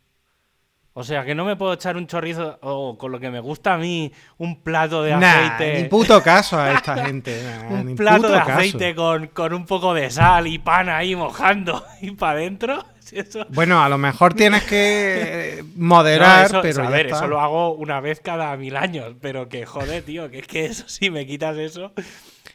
O 0.98 1.04
sea, 1.04 1.26
que 1.26 1.36
no 1.36 1.44
me 1.44 1.58
puedo 1.58 1.74
echar 1.74 1.98
un 1.98 2.08
chorrizo 2.08 2.58
o 2.62 2.98
con 2.98 3.12
lo 3.12 3.20
que 3.20 3.30
me 3.30 3.42
gusta 3.42 3.74
a 3.74 3.78
mí, 3.78 4.14
un 4.38 4.62
plato 4.62 5.04
de 5.04 5.12
Nah, 5.14 5.58
aceite. 5.58 5.82
ni 5.84 5.90
puto 5.90 6.24
caso 6.24 6.58
a 6.58 6.72
esta 6.72 7.04
gente. 7.06 7.44
nah, 7.70 7.84
ni 7.84 7.92
un 7.92 7.98
plato 7.98 8.22
puto 8.22 8.32
de 8.32 8.40
aceite 8.40 8.96
con, 8.96 9.28
con 9.28 9.54
un 9.54 9.66
poco 9.66 9.94
de 9.94 10.10
sal 10.10 10.48
y 10.48 10.58
pan 10.58 10.88
ahí 10.88 11.14
mojando 11.14 11.84
y 12.02 12.12
para 12.12 12.40
adentro. 12.40 12.86
Eso, 13.12 13.46
Bueno, 13.50 13.84
a 13.84 13.90
lo 13.90 13.98
mejor 14.00 14.34
tienes 14.34 14.64
que 14.64 15.60
eh, 15.60 15.64
No, 15.76 15.86
moderar, 15.86 16.46
eso- 16.48 16.62
pero 16.62 16.86
a 16.86 16.90
ver, 16.90 17.08
eso 17.08 17.28
lo 17.28 17.40
hago 17.42 17.74
una 17.76 18.00
vez 18.00 18.20
cada 18.22 18.56
mil 18.58 18.76
años, 18.78 19.14
pero 19.22 19.48
que 19.50 19.66
joder, 19.66 20.02
tío, 20.04 20.32
que 20.32 20.40
es 20.40 20.48
que 20.48 20.66
eso 20.66 20.86
si 20.88 21.12
me 21.12 21.28
quitas 21.28 21.56
eso. 21.58 21.92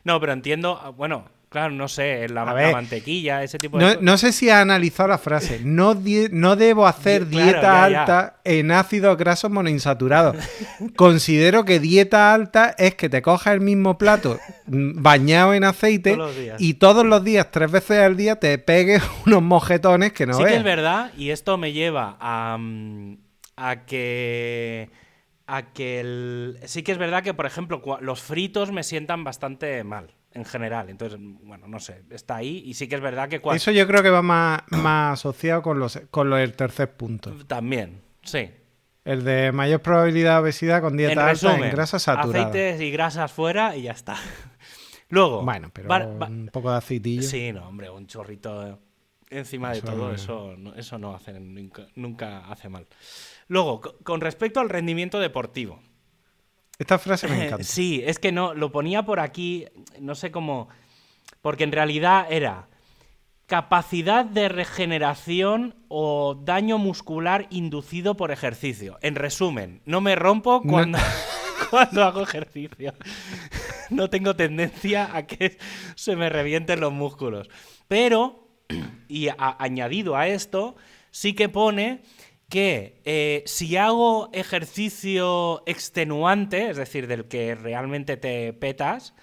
No, 0.03 0.19
pero 0.19 0.33
entiendo, 0.33 0.81
ah, 0.83 0.89
bueno, 0.89 1.27
claro, 1.51 1.75
no 1.75 1.87
sé, 1.89 2.27
la, 2.31 2.47
la 2.47 2.53
ver. 2.55 2.73
mantequilla, 2.73 3.43
ese 3.43 3.59
tipo 3.59 3.77
de 3.77 3.85
No, 3.85 3.89
cosas. 3.91 4.03
no 4.03 4.17
sé 4.17 4.33
si 4.33 4.49
has 4.49 4.63
analizado 4.63 5.09
la 5.11 5.19
frase. 5.19 5.61
No, 5.63 5.95
no 6.31 6.57
debo 6.57 6.87
hacer 6.87 7.27
claro, 7.27 7.45
dieta 7.45 7.61
ya, 7.61 7.89
ya. 7.91 8.01
alta 8.01 8.41
en 8.45 8.71
ácidos 8.71 9.19
grasos 9.19 9.51
monoinsaturados. 9.51 10.37
Considero 10.97 11.65
que 11.65 11.79
dieta 11.81 12.33
alta 12.33 12.75
es 12.79 12.95
que 12.95 13.09
te 13.09 13.21
cojas 13.21 13.53
el 13.55 13.61
mismo 13.61 13.99
plato 13.99 14.39
mm, 14.67 15.03
bañado 15.03 15.53
en 15.53 15.65
aceite 15.65 16.17
Todos 16.17 16.35
y 16.59 16.75
todos 16.75 17.05
los 17.05 17.23
días, 17.25 17.51
tres 17.51 17.71
veces 17.71 17.99
al 17.99 18.17
día, 18.17 18.37
te 18.37 18.57
pegues 18.59 19.03
unos 19.27 19.43
mojetones 19.43 20.13
que 20.13 20.27
no 20.27 20.35
sí 20.35 20.45
que 20.45 20.57
es 20.57 20.63
verdad, 20.65 21.13
y 21.17 21.31
esto 21.31 21.59
me 21.59 21.73
lleva 21.73 22.17
a, 22.21 22.57
mm, 22.59 23.17
a 23.57 23.85
que. 23.85 24.89
A 25.53 25.73
que 25.73 25.99
el- 25.99 26.59
Sí 26.67 26.85
que 26.85 26.93
es 26.93 26.99
verdad 26.99 27.25
que, 27.25 27.35
por 27.35 27.45
ejemplo, 27.45 27.83
los 28.01 28.23
fritos 28.23 28.71
me 28.71 28.85
sientan 28.85 29.25
bastante 29.25 29.83
mal, 29.83 30.15
en 30.33 30.45
general. 30.45 30.89
Entonces, 30.91 31.19
bueno, 31.21 31.67
no 31.69 31.81
sé, 31.81 32.03
está 32.11 32.37
ahí. 32.37 32.63
Y 32.67 32.75
sí 32.75 32.89
que 32.89 32.95
es 32.97 33.01
verdad 33.01 33.29
que 33.29 33.41
cuando. 33.41 33.57
Eso 33.57 33.71
yo 33.71 33.87
creo 33.87 34.03
que 34.03 34.11
va 34.11 34.23
más, 34.23 34.63
más 34.71 35.19
asociado 35.21 35.63
con, 35.63 35.79
los, 35.79 36.01
con 36.11 36.31
lo 36.31 36.37
del 36.37 36.55
tercer 36.55 36.93
punto. 36.97 37.35
También, 37.47 38.01
sí. 38.23 38.51
El 39.05 39.25
de 39.25 39.51
mayor 39.51 39.81
probabilidad 39.81 40.35
de 40.37 40.41
obesidad 40.43 40.83
con 40.83 40.97
dieta 40.97 41.13
en 41.15 41.19
alta 41.21 41.31
resumen, 41.33 41.65
en 41.65 41.71
grasas 41.75 42.03
saturadas. 42.03 42.47
aceites 42.51 42.81
y 42.83 42.91
grasas 42.91 43.33
fuera 43.33 43.75
y 43.77 43.83
ya 43.83 43.93
está. 43.93 44.17
Luego. 45.09 45.43
Bueno, 45.43 45.71
pero 45.73 45.89
va- 45.89 46.05
va- 46.07 46.27
un 46.29 46.49
poco 46.53 46.71
de 46.71 46.77
aceitillo. 46.79 47.23
Sí, 47.23 47.53
no, 47.53 47.67
hombre, 47.67 47.91
un 47.91 48.07
chorrito 48.07 48.79
encima 49.31 49.73
de 49.73 49.81
todo, 49.83 50.13
eso, 50.13 50.55
eso 50.77 50.99
no 50.99 51.15
hace, 51.15 51.39
nunca, 51.41 51.87
nunca 51.95 52.47
hace 52.51 52.69
mal. 52.69 52.87
Luego, 53.49 53.81
co- 53.81 53.97
con 54.05 54.21
respecto 54.21 54.61
al 54.61 54.69
rendimiento 54.69 55.19
deportivo. 55.19 55.81
Esta 56.81 56.99
frase 56.99 57.29
me 57.29 57.45
encanta. 57.47 57.63
Sí, 57.65 58.03
es 58.05 58.19
que 58.19 58.33
no, 58.33 58.55
lo 58.55 58.73
ponía 58.73 59.05
por 59.05 59.21
aquí, 59.21 59.67
no 60.01 60.17
sé 60.17 60.33
cómo, 60.33 60.69
porque 61.43 61.63
en 61.65 61.71
realidad 61.73 62.27
era 62.31 62.67
capacidad 63.47 64.25
de 64.25 64.49
regeneración 64.49 65.75
o 65.89 66.35
daño 66.41 66.79
muscular 66.79 67.47
inducido 67.51 68.17
por 68.17 68.31
ejercicio. 68.31 68.99
En 69.03 69.15
resumen, 69.17 69.83
no 69.85 70.01
me 70.01 70.15
rompo 70.15 70.61
No- 70.65 70.71
cuando, 70.73 70.99
cuando 71.71 72.05
hago 72.05 72.23
ejercicio. 72.23 72.95
No 73.91 74.09
tengo 74.09 74.37
tendencia 74.37 75.11
a 75.17 75.27
que 75.27 75.59
se 75.97 76.15
me 76.17 76.29
revienten 76.29 76.81
los 76.81 76.93
músculos. 76.93 77.49
Pero, 77.89 78.49
y 79.09 79.29
a- 79.29 79.37
añadido 79.59 80.17
a 80.17 80.29
esto, 80.29 80.77
sí 81.11 81.33
que 81.35 81.49
pone 81.49 82.03
que 82.51 83.01
eh, 83.07 83.45
si 83.47 83.79
hago 83.79 84.31
ejercicio 84.35 85.63
extenuante, 85.67 86.71
es 86.71 86.77
decir, 86.77 87.07
del 87.09 87.27
que 87.29 87.55
realmente 87.55 88.19
te 88.19 88.53
petas, 88.55 89.15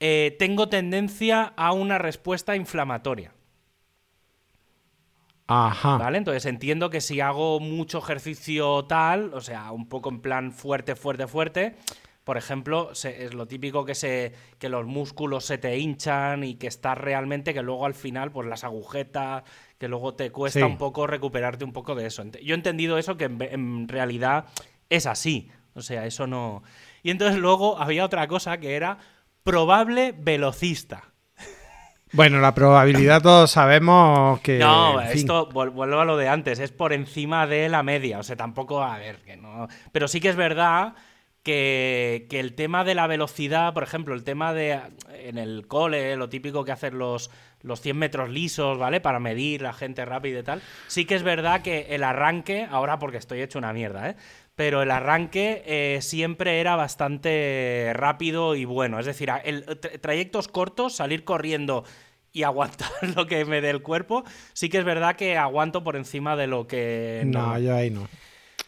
eh, 0.00 0.36
tengo 0.38 0.68
tendencia 0.68 1.52
a 1.56 1.72
una 1.72 1.98
respuesta 1.98 2.56
inflamatoria. 2.56 3.34
Ajá. 5.46 5.98
¿Vale? 5.98 6.18
Entonces 6.18 6.46
entiendo 6.46 6.88
que 6.90 7.00
si 7.00 7.20
hago 7.20 7.60
mucho 7.60 7.98
ejercicio 7.98 8.84
tal, 8.86 9.34
o 9.34 9.40
sea, 9.40 9.70
un 9.72 9.88
poco 9.88 10.08
en 10.08 10.20
plan 10.20 10.52
fuerte, 10.52 10.96
fuerte, 10.96 11.26
fuerte, 11.26 11.76
por 12.24 12.36
ejemplo, 12.38 12.94
se- 12.94 13.24
es 13.24 13.34
lo 13.34 13.46
típico 13.46 13.84
que 13.84 13.94
se 13.94 14.32
que 14.58 14.68
los 14.68 14.86
músculos 14.86 15.44
se 15.44 15.58
te 15.58 15.76
hinchan 15.78 16.44
y 16.44 16.54
que 16.54 16.68
estás 16.68 16.96
realmente 16.96 17.52
que 17.52 17.62
luego 17.62 17.84
al 17.84 17.94
final 17.94 18.30
pues 18.32 18.48
las 18.48 18.64
agujetas, 18.64 19.42
que 19.82 19.88
luego 19.88 20.14
te 20.14 20.30
cuesta 20.30 20.60
Sí. 20.60 20.64
un 20.64 20.78
poco 20.78 21.08
recuperarte 21.08 21.64
un 21.64 21.72
poco 21.72 21.96
de 21.96 22.06
eso. 22.06 22.22
Yo 22.40 22.54
he 22.54 22.56
entendido 22.56 22.98
eso 22.98 23.16
que 23.16 23.24
en, 23.24 23.88
realidad 23.88 24.44
es 24.88 25.06
así, 25.06 25.50
o 25.74 25.82
sea, 25.82 26.06
eso 26.06 26.28
no. 26.28 26.62
Y 27.02 27.10
entonces 27.10 27.40
luego 27.40 27.80
había 27.80 28.04
otra 28.04 28.28
cosa 28.28 28.58
que 28.58 28.76
era 28.76 28.98
probable 29.42 30.14
velocista. 30.16 31.02
Bueno, 32.12 32.38
la 32.38 32.54
probabilidad 32.54 33.22
todos 33.22 33.50
sabemos 33.50 34.38
que. 34.42 34.60
No, 34.60 35.00
en 35.00 35.08
fin. 35.08 35.18
esto 35.18 35.46
vuelvo 35.46 35.82
a 35.82 36.04
lo 36.04 36.16
de 36.16 36.28
antes, 36.28 36.60
es 36.60 36.70
por 36.70 36.92
encima 36.92 37.48
de 37.48 37.68
la 37.68 37.82
media, 37.82 38.20
o 38.20 38.22
sea, 38.22 38.36
tampoco, 38.36 38.84
a 38.84 38.98
ver, 38.98 39.16
que 39.22 39.36
no... 39.36 39.66
Pero 39.90 40.06
sí 40.06 40.20
que 40.20 40.28
es 40.28 40.36
verdad 40.36 40.94
que, 41.42 42.28
que 42.30 42.38
el 42.38 42.54
tema 42.54 42.84
de 42.84 42.94
la 42.94 43.08
velocidad, 43.08 43.74
por 43.74 43.82
ejemplo, 43.82 44.14
el 44.14 44.22
tema 44.22 44.52
de 44.52 44.78
en 45.10 45.38
el 45.38 45.66
cole, 45.66 46.14
lo 46.16 46.28
típico 46.28 46.64
que 46.64 46.70
hacen 46.70 46.98
los, 46.98 47.30
los 47.62 47.80
100 47.80 47.96
metros 47.96 48.30
lisos, 48.30 48.78
¿vale? 48.78 49.00
Para 49.00 49.20
medir 49.20 49.62
la 49.62 49.72
gente 49.72 50.04
rápida 50.04 50.40
y 50.40 50.42
tal, 50.42 50.62
sí 50.88 51.04
que 51.04 51.14
es 51.14 51.22
verdad 51.22 51.62
que 51.62 51.86
el 51.94 52.04
arranque, 52.04 52.66
ahora 52.70 52.98
porque 52.98 53.16
estoy 53.18 53.40
hecho 53.40 53.58
una 53.58 53.72
mierda, 53.72 54.10
¿eh? 54.10 54.16
Pero 54.54 54.82
el 54.82 54.90
arranque 54.90 55.62
eh, 55.66 55.98
siempre 56.02 56.60
era 56.60 56.76
bastante 56.76 57.92
rápido 57.94 58.54
y 58.54 58.64
bueno. 58.66 58.98
Es 59.00 59.06
decir, 59.06 59.30
el, 59.44 59.64
tra- 59.64 59.98
trayectos 60.00 60.48
cortos, 60.48 60.94
salir 60.94 61.24
corriendo 61.24 61.84
y 62.32 62.42
aguantar 62.42 62.90
lo 63.16 63.26
que 63.26 63.44
me 63.44 63.60
dé 63.60 63.70
el 63.70 63.82
cuerpo, 63.82 64.24
sí 64.52 64.68
que 64.68 64.78
es 64.78 64.84
verdad 64.84 65.16
que 65.16 65.36
aguanto 65.38 65.82
por 65.82 65.96
encima 65.96 66.36
de 66.36 66.46
lo 66.46 66.66
que... 66.66 67.22
No, 67.26 67.58
yo 67.58 67.74
ahí 67.74 67.90
no. 67.90 68.08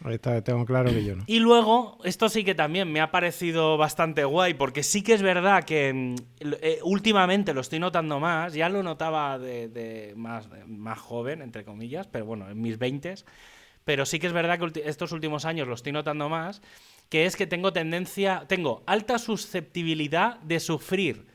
Ahorita 0.03 0.43
tengo 0.43 0.65
claro 0.67 0.91
que 0.91 1.05
yo 1.05 1.17
no. 1.17 1.25
Y 1.27 1.39
luego, 1.39 1.99
esto 2.05 2.29
sí 2.29 2.45
que 2.45 2.55
también 2.55 2.91
me 2.91 3.01
ha 3.01 3.11
parecido 3.11 3.77
bastante 3.77 4.25
guay, 4.25 4.55
porque 4.55 4.83
sí 4.83 5.03
que 5.03 5.15
es 5.15 5.23
verdad 5.23 5.65
que 5.65 5.93
mm, 5.93 6.15
eh, 6.61 6.79
últimamente 6.83 7.55
lo 7.55 7.61
estoy 7.61 7.79
notando 7.79 8.19
más, 8.21 8.55
ya 8.55 8.69
lo 8.69 8.83
notaba 8.83 9.39
de, 9.39 9.69
de 9.69 10.15
más, 10.17 10.51
de 10.51 10.65
más 10.65 10.99
joven, 10.99 11.43
entre 11.43 11.65
comillas, 11.65 12.07
pero 12.07 12.27
bueno, 12.27 12.51
en 12.51 12.61
mis 12.61 12.79
20 12.79 13.15
pero 13.85 14.07
sí 14.07 14.19
que 14.19 14.27
es 14.27 14.33
verdad 14.33 14.59
que 14.59 14.83
estos 14.87 15.13
últimos 15.13 15.45
años 15.45 15.69
lo 15.69 15.75
estoy 15.75 15.93
notando 15.93 16.29
más, 16.29 16.63
que 17.09 17.27
es 17.27 17.37
que 17.37 17.47
tengo 17.47 17.73
tendencia, 17.73 18.45
tengo 18.49 18.83
alta 18.87 19.19
susceptibilidad 19.19 20.41
de 20.41 20.59
sufrir 20.61 21.27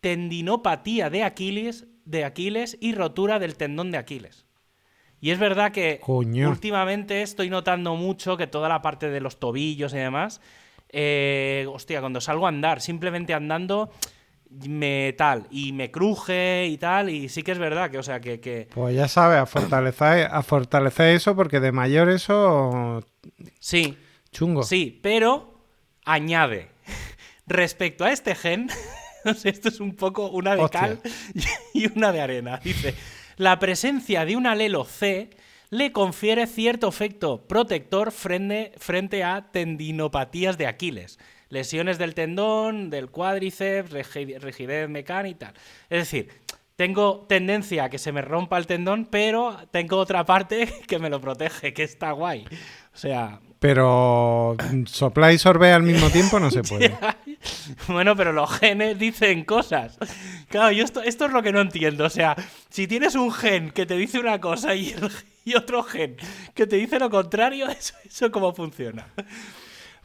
tendinopatía 0.00 1.10
de 1.10 1.22
Aquiles, 1.22 1.86
de 2.04 2.24
Aquiles 2.24 2.76
y 2.80 2.92
rotura 2.92 3.38
del 3.38 3.56
tendón 3.56 3.92
de 3.92 3.98
Aquiles. 3.98 4.44
Y 5.22 5.30
es 5.30 5.38
verdad 5.38 5.72
que 5.72 6.00
Coño. 6.02 6.50
últimamente 6.50 7.22
estoy 7.22 7.48
notando 7.48 7.94
mucho 7.96 8.36
que 8.36 8.46
toda 8.46 8.68
la 8.68 8.82
parte 8.82 9.08
de 9.08 9.20
los 9.20 9.38
tobillos 9.38 9.94
y 9.94 9.96
demás, 9.98 10.40
eh, 10.90 11.64
hostia, 11.72 12.00
cuando 12.00 12.20
salgo 12.20 12.44
a 12.44 12.48
andar, 12.50 12.80
simplemente 12.82 13.32
andando, 13.32 13.90
me 14.68 15.14
tal, 15.16 15.46
y 15.50 15.72
me 15.72 15.90
cruje 15.92 16.66
y 16.66 16.76
tal, 16.76 17.08
y 17.08 17.28
sí 17.30 17.42
que 17.44 17.52
es 17.52 17.58
verdad 17.58 17.90
que, 17.90 17.98
o 17.98 18.02
sea, 18.02 18.20
que, 18.20 18.40
que 18.40 18.68
Pues 18.74 18.94
ya 18.94 19.06
sabes, 19.08 19.38
a 19.38 19.46
fortalecer, 19.46 20.28
a 20.30 20.42
fortalecer 20.42 21.14
eso, 21.14 21.34
porque 21.36 21.60
de 21.60 21.72
mayor 21.72 22.10
eso. 22.10 23.00
sí, 23.60 23.96
chungo. 24.32 24.64
sí, 24.64 24.98
pero 25.02 25.54
añade, 26.04 26.68
respecto 27.46 28.04
a 28.04 28.10
este 28.12 28.34
gen, 28.34 28.68
esto 29.44 29.68
es 29.68 29.78
un 29.80 29.94
poco 29.94 30.30
una 30.30 30.56
de 30.56 30.62
Hostia. 30.64 30.80
cal 30.80 31.00
y 31.74 31.86
una 31.96 32.10
de 32.12 32.20
arena, 32.20 32.60
dice, 32.62 32.94
la 33.36 33.58
presencia 33.58 34.24
de 34.24 34.36
un 34.36 34.46
alelo 34.46 34.84
C 34.84 35.30
le 35.70 35.90
confiere 35.90 36.46
cierto 36.46 36.88
efecto 36.88 37.46
protector 37.48 38.12
frente, 38.12 39.24
a 39.24 39.50
tendinopatías 39.50 40.58
de 40.58 40.66
Aquiles, 40.66 41.18
lesiones 41.48 41.98
del 41.98 42.14
tendón, 42.14 42.90
del 42.90 43.10
cuádriceps, 43.10 43.90
rigidez 43.90 44.88
mecánica. 44.88 45.54
Es 45.88 46.00
decir, 46.00 46.28
tengo 46.76 47.24
tendencia 47.28 47.84
a 47.84 47.90
que 47.90 47.98
se 47.98 48.12
me 48.12 48.22
rompa 48.22 48.58
el 48.58 48.66
tendón, 48.66 49.06
pero 49.06 49.56
tengo 49.70 49.96
otra 49.96 50.24
parte 50.24 50.68
que 50.86 50.98
me 50.98 51.08
lo 51.08 51.20
protege, 51.20 51.72
que 51.72 51.84
está 51.84 52.12
guay. 52.12 52.44
O 52.94 52.98
sea, 52.98 53.40
Pero 53.62 54.56
soplar 54.86 55.32
y 55.32 55.38
sorber 55.38 55.72
al 55.72 55.84
mismo 55.84 56.10
tiempo 56.10 56.40
no 56.40 56.50
se 56.50 56.62
puede. 56.68 56.92
bueno, 57.86 58.16
pero 58.16 58.32
los 58.32 58.50
genes 58.58 58.98
dicen 58.98 59.44
cosas. 59.44 59.98
Claro, 60.48 60.72
yo 60.72 60.82
esto, 60.84 61.00
esto 61.00 61.26
es 61.26 61.32
lo 61.32 61.44
que 61.44 61.52
no 61.52 61.60
entiendo. 61.60 62.04
O 62.04 62.10
sea, 62.10 62.34
si 62.70 62.88
tienes 62.88 63.14
un 63.14 63.30
gen 63.32 63.70
que 63.70 63.86
te 63.86 63.96
dice 63.96 64.18
una 64.18 64.40
cosa 64.40 64.74
y, 64.74 64.90
el- 64.90 65.08
y 65.44 65.54
otro 65.54 65.84
gen 65.84 66.16
que 66.54 66.66
te 66.66 66.74
dice 66.74 66.98
lo 66.98 67.08
contrario, 67.08 67.68
eso, 67.70 67.94
eso 68.04 68.32
cómo 68.32 68.52
funciona. 68.52 69.06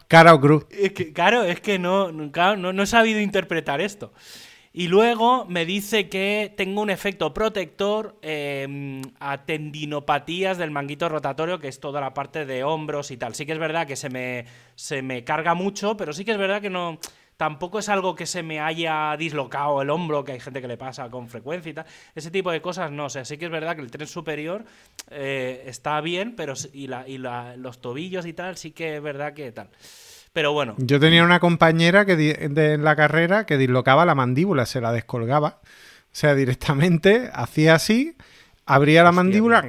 Cara 0.07 0.35
o 0.35 0.39
cruz. 0.39 0.65
Es 0.69 0.91
que, 0.93 1.11
claro, 1.11 1.41
es 1.43 1.59
que 1.59 1.79
no, 1.79 2.11
no, 2.11 2.55
no 2.73 2.83
he 2.83 2.87
sabido 2.87 3.19
interpretar 3.19 3.81
esto. 3.81 4.13
Y 4.77 4.89
luego 4.89 5.45
me 5.45 5.65
dice 5.65 6.07
que 6.07 6.53
tengo 6.55 6.83
un 6.83 6.91
efecto 6.91 7.33
protector 7.33 8.15
eh, 8.21 9.01
a 9.19 9.43
tendinopatías 9.43 10.59
del 10.59 10.69
manguito 10.69 11.09
rotatorio, 11.09 11.59
que 11.59 11.67
es 11.67 11.79
toda 11.79 11.99
la 11.99 12.13
parte 12.13 12.45
de 12.45 12.63
hombros 12.63 13.09
y 13.09 13.17
tal. 13.17 13.33
Sí 13.33 13.47
que 13.47 13.53
es 13.53 13.57
verdad 13.57 13.87
que 13.87 13.95
se 13.95 14.11
me, 14.11 14.45
se 14.75 15.01
me 15.01 15.23
carga 15.23 15.55
mucho, 15.55 15.97
pero 15.97 16.13
sí 16.13 16.23
que 16.23 16.33
es 16.33 16.37
verdad 16.37 16.61
que 16.61 16.69
no 16.69 16.99
tampoco 17.37 17.79
es 17.79 17.89
algo 17.89 18.13
que 18.13 18.27
se 18.27 18.43
me 18.43 18.59
haya 18.59 19.17
dislocado 19.17 19.81
el 19.81 19.89
hombro, 19.89 20.23
que 20.23 20.33
hay 20.33 20.39
gente 20.39 20.61
que 20.61 20.67
le 20.67 20.77
pasa 20.77 21.09
con 21.09 21.27
frecuencia 21.27 21.71
y 21.71 21.73
tal. 21.73 21.85
Ese 22.13 22.29
tipo 22.29 22.51
de 22.51 22.61
cosas 22.61 22.91
no. 22.91 23.05
O 23.05 23.09
sea, 23.09 23.25
sí 23.25 23.39
que 23.39 23.45
es 23.45 23.51
verdad 23.51 23.75
que 23.75 23.81
el 23.81 23.89
tren 23.89 24.07
superior 24.07 24.63
eh, 25.09 25.63
está 25.65 25.99
bien, 26.01 26.35
pero 26.35 26.53
y, 26.71 26.85
la, 26.85 27.07
y 27.07 27.17
la, 27.17 27.57
los 27.57 27.81
tobillos 27.81 28.27
y 28.27 28.33
tal, 28.33 28.57
sí 28.57 28.73
que 28.73 28.97
es 28.97 29.01
verdad 29.01 29.33
que 29.33 29.51
tal. 29.51 29.71
Pero 30.37 30.53
bueno. 30.53 30.75
Yo 30.77 30.99
tenía 30.99 31.23
una 31.23 31.39
compañera 31.39 32.05
que 32.05 32.15
de, 32.15 32.73
en 32.73 32.83
la 32.83 32.95
carrera 32.95 33.47
que 33.47 33.57
dislocaba 33.57 34.05
la 34.05 34.13
mandíbula, 34.13 34.67
se 34.67 34.79
la 34.79 34.91
descolgaba. 34.91 35.61
O 35.63 35.65
sea, 36.11 36.35
directamente 36.35 37.31
hacía 37.33 37.73
así, 37.73 38.15
abría 38.67 39.01
la 39.01 39.11
mandíbula 39.11 39.65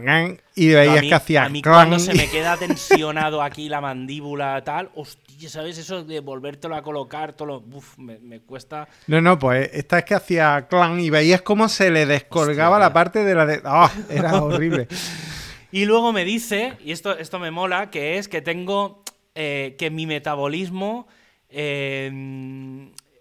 y 0.54 0.68
veías 0.68 1.00
que 1.00 1.14
hacía. 1.14 1.44
A 1.44 1.48
mí 1.48 1.62
cuando 1.62 1.98
se 1.98 2.12
me 2.12 2.28
queda 2.30 2.58
tensionado 2.58 3.42
aquí 3.42 3.70
la 3.70 3.80
mandíbula 3.80 4.62
tal, 4.62 4.90
hostia, 4.94 5.48
¿sabes? 5.48 5.78
Eso 5.78 6.04
de 6.04 6.20
volvértelo 6.20 6.76
a 6.76 6.82
colocar, 6.82 7.32
todo 7.32 7.48
lo, 7.48 7.64
uf, 7.72 7.96
me, 7.96 8.40
cuesta. 8.40 8.88
No, 9.06 9.22
no, 9.22 9.38
pues 9.38 9.70
esta 9.72 10.00
es 10.00 10.04
que 10.04 10.16
hacía 10.16 10.66
clan 10.68 11.00
y 11.00 11.08
veías 11.08 11.40
cómo 11.40 11.70
se 11.70 11.90
le 11.90 12.04
descolgaba 12.04 12.78
la 12.78 12.92
parte 12.92 13.24
de 13.24 13.34
la 13.34 13.46
de. 13.46 13.62
¡Ah! 13.64 13.90
era 14.10 14.42
horrible. 14.42 14.86
y 15.72 15.86
luego 15.86 16.12
me 16.12 16.26
dice, 16.26 16.76
y 16.84 16.92
esto, 16.92 17.16
esto 17.16 17.38
me 17.38 17.50
mola, 17.50 17.88
que 17.88 18.18
es 18.18 18.28
que 18.28 18.42
tengo 18.42 19.02
eh, 19.40 19.76
que 19.78 19.88
mi 19.88 20.04
metabolismo 20.04 21.06
eh, 21.48 22.10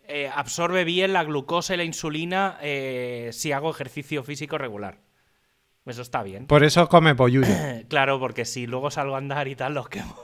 eh, 0.07 0.31
absorbe 0.33 0.83
bien 0.83 1.13
la 1.13 1.23
glucosa 1.23 1.75
y 1.75 1.77
la 1.77 1.83
insulina 1.83 2.57
si 3.31 3.51
hago 3.51 3.69
ejercicio 3.69 4.23
físico 4.23 4.57
regular. 4.57 4.97
Eso 5.85 6.01
está 6.01 6.23
bien. 6.23 6.47
Por 6.47 6.63
eso 6.63 6.89
come 6.89 7.13
pollo. 7.13 7.41
claro, 7.87 8.19
porque 8.19 8.45
si 8.45 8.65
luego 8.65 8.89
salgo 8.89 9.13
a 9.13 9.19
andar 9.19 9.47
y 9.47 9.55
tal, 9.55 9.75
los 9.75 9.89
quemo. 9.89 10.17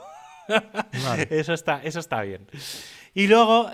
eso, 1.30 1.54
está, 1.54 1.80
eso 1.84 2.00
está 2.00 2.22
bien. 2.22 2.48
Y 3.14 3.28
luego, 3.28 3.70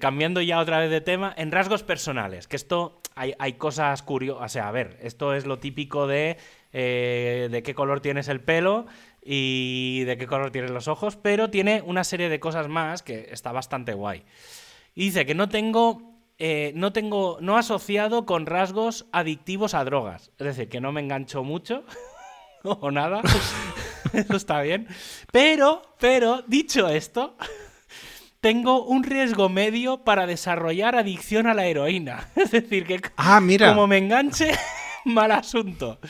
cambiando 0.00 0.42
ya 0.42 0.60
otra 0.60 0.78
vez 0.78 0.90
de 0.90 1.00
tema, 1.00 1.34
en 1.36 1.50
rasgos 1.50 1.82
personales, 1.82 2.46
que 2.46 2.54
esto 2.54 3.02
hay, 3.16 3.34
hay 3.40 3.54
cosas 3.54 4.00
curiosas. 4.04 4.44
O 4.44 4.48
sea, 4.48 4.68
a 4.68 4.70
ver, 4.70 4.96
esto 5.02 5.34
es 5.34 5.44
lo 5.44 5.58
típico 5.58 6.06
de 6.06 6.36
de 6.72 7.62
qué 7.62 7.74
color 7.74 8.00
tienes 8.00 8.28
el 8.28 8.40
pelo 8.40 8.86
y 9.24 10.02
de 10.04 10.16
qué 10.18 10.26
color 10.26 10.50
tienen 10.50 10.74
los 10.74 10.88
ojos, 10.88 11.16
pero 11.16 11.48
tiene 11.50 11.82
una 11.86 12.04
serie 12.04 12.28
de 12.28 12.40
cosas 12.40 12.68
más 12.68 13.02
que 13.02 13.28
está 13.30 13.52
bastante 13.52 13.94
guay. 13.94 14.24
Y 14.94 15.06
dice 15.06 15.24
que 15.24 15.34
no 15.34 15.48
tengo, 15.48 16.18
eh, 16.38 16.72
no 16.74 16.92
tengo, 16.92 17.38
no 17.40 17.56
asociado 17.56 18.26
con 18.26 18.46
rasgos 18.46 19.06
adictivos 19.12 19.74
a 19.74 19.84
drogas, 19.84 20.32
es 20.38 20.46
decir, 20.46 20.68
que 20.68 20.80
no 20.80 20.92
me 20.92 21.00
engancho 21.00 21.44
mucho 21.44 21.84
o 22.64 22.90
nada, 22.90 23.22
eso 24.12 24.36
está 24.36 24.60
bien, 24.60 24.88
pero, 25.30 25.82
pero, 25.98 26.42
dicho 26.42 26.88
esto, 26.88 27.36
tengo 28.40 28.84
un 28.84 29.04
riesgo 29.04 29.48
medio 29.48 29.98
para 29.98 30.26
desarrollar 30.26 30.96
adicción 30.96 31.46
a 31.46 31.54
la 31.54 31.66
heroína, 31.66 32.28
es 32.34 32.50
decir, 32.50 32.86
que 32.86 33.00
ah, 33.16 33.40
mira. 33.40 33.68
como 33.68 33.86
me 33.86 33.98
enganche, 33.98 34.50
mal 35.04 35.30
asunto. 35.30 36.00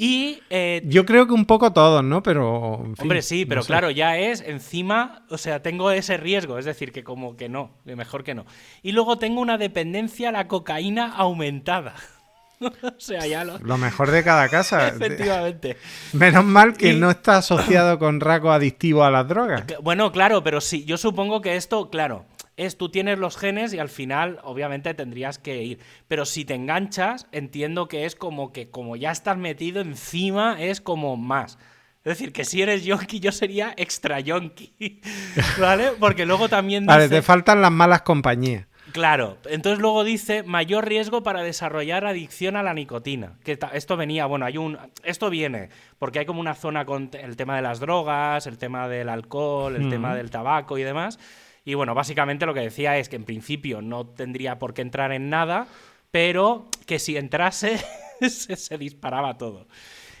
Y. 0.00 0.42
Eh, 0.48 0.80
Yo 0.86 1.04
creo 1.04 1.26
que 1.26 1.34
un 1.34 1.44
poco 1.44 1.74
todos, 1.74 2.02
¿no? 2.02 2.22
Pero. 2.22 2.94
hombre, 2.98 3.20
sí, 3.20 3.44
pero 3.44 3.62
claro, 3.62 3.90
ya 3.90 4.16
es 4.16 4.40
encima. 4.40 5.26
O 5.28 5.36
sea, 5.36 5.60
tengo 5.60 5.90
ese 5.90 6.16
riesgo, 6.16 6.56
es 6.56 6.64
decir, 6.64 6.90
que 6.90 7.04
como 7.04 7.36
que 7.36 7.50
no, 7.50 7.72
mejor 7.84 8.24
que 8.24 8.34
no. 8.34 8.46
Y 8.82 8.92
luego 8.92 9.18
tengo 9.18 9.42
una 9.42 9.58
dependencia 9.58 10.30
a 10.30 10.32
la 10.32 10.48
cocaína 10.48 11.12
aumentada. 11.14 11.96
o 12.60 12.70
sea, 12.96 13.26
ya 13.26 13.44
lo. 13.44 13.58
Lo 13.58 13.76
mejor 13.76 14.10
de 14.10 14.24
cada 14.24 14.48
casa. 14.48 14.88
Efectivamente. 14.96 15.76
Menos 16.14 16.46
mal 16.46 16.78
que 16.78 16.94
no 16.94 17.10
está 17.10 17.36
asociado 17.36 17.98
con 17.98 18.20
rasgos 18.20 18.54
adictivos 18.54 19.06
a 19.06 19.10
las 19.10 19.28
drogas. 19.28 19.64
Bueno, 19.82 20.12
claro, 20.12 20.42
pero 20.42 20.62
sí, 20.62 20.86
yo 20.86 20.96
supongo 20.96 21.42
que 21.42 21.56
esto, 21.56 21.90
claro 21.90 22.24
es 22.56 22.76
tú 22.76 22.90
tienes 22.90 23.18
los 23.18 23.36
genes 23.36 23.72
y 23.72 23.78
al 23.78 23.88
final 23.88 24.38
obviamente 24.42 24.94
tendrías 24.94 25.38
que 25.38 25.62
ir. 25.62 25.78
Pero 26.08 26.24
si 26.24 26.44
te 26.44 26.54
enganchas, 26.54 27.26
entiendo 27.32 27.88
que 27.88 28.04
es 28.04 28.14
como 28.14 28.52
que 28.52 28.70
como 28.70 28.96
ya 28.96 29.10
estás 29.10 29.36
metido 29.36 29.80
encima, 29.80 30.60
es 30.60 30.80
como 30.80 31.16
más. 31.16 31.58
Es 32.02 32.18
decir, 32.18 32.32
que 32.32 32.44
si 32.44 32.62
eres 32.62 32.84
yonki, 32.84 33.20
yo 33.20 33.30
sería 33.30 33.74
extra 33.76 34.20
yonki. 34.20 35.00
¿Vale? 35.60 35.90
Porque 35.98 36.24
luego 36.24 36.48
también 36.48 36.84
dice... 36.84 36.94
Vale, 36.94 37.08
te 37.08 37.22
faltan 37.22 37.60
las 37.60 37.70
malas 37.70 38.02
compañías. 38.02 38.66
Claro, 38.92 39.38
entonces 39.48 39.78
luego 39.78 40.04
dice 40.04 40.42
mayor 40.42 40.88
riesgo 40.88 41.22
para 41.22 41.42
desarrollar 41.42 42.06
adicción 42.06 42.56
a 42.56 42.62
la 42.62 42.74
nicotina. 42.74 43.38
Que 43.44 43.58
esto 43.72 43.96
venía, 43.96 44.26
bueno, 44.26 44.46
hay 44.46 44.56
un. 44.58 44.78
Esto 45.04 45.30
viene, 45.30 45.68
porque 45.98 46.20
hay 46.20 46.26
como 46.26 46.40
una 46.40 46.54
zona 46.54 46.84
con 46.84 47.10
el 47.12 47.36
tema 47.36 47.56
de 47.56 47.62
las 47.62 47.80
drogas, 47.80 48.46
el 48.46 48.58
tema 48.58 48.88
del 48.88 49.08
alcohol, 49.08 49.76
el 49.76 49.90
tema 49.90 50.14
del 50.14 50.30
tabaco 50.30 50.78
y 50.78 50.82
demás. 50.82 51.18
Y 51.64 51.74
bueno, 51.74 51.94
básicamente 51.94 52.46
lo 52.46 52.54
que 52.54 52.60
decía 52.60 52.96
es 52.98 53.08
que 53.08 53.16
en 53.16 53.24
principio 53.24 53.82
no 53.82 54.06
tendría 54.06 54.58
por 54.58 54.74
qué 54.74 54.82
entrar 54.82 55.12
en 55.12 55.30
nada, 55.30 55.66
pero 56.10 56.68
que 56.86 56.98
si 56.98 57.16
entrase 57.16 57.80
se, 58.20 58.78
disparaba 58.78 59.38
todo. 59.38 59.66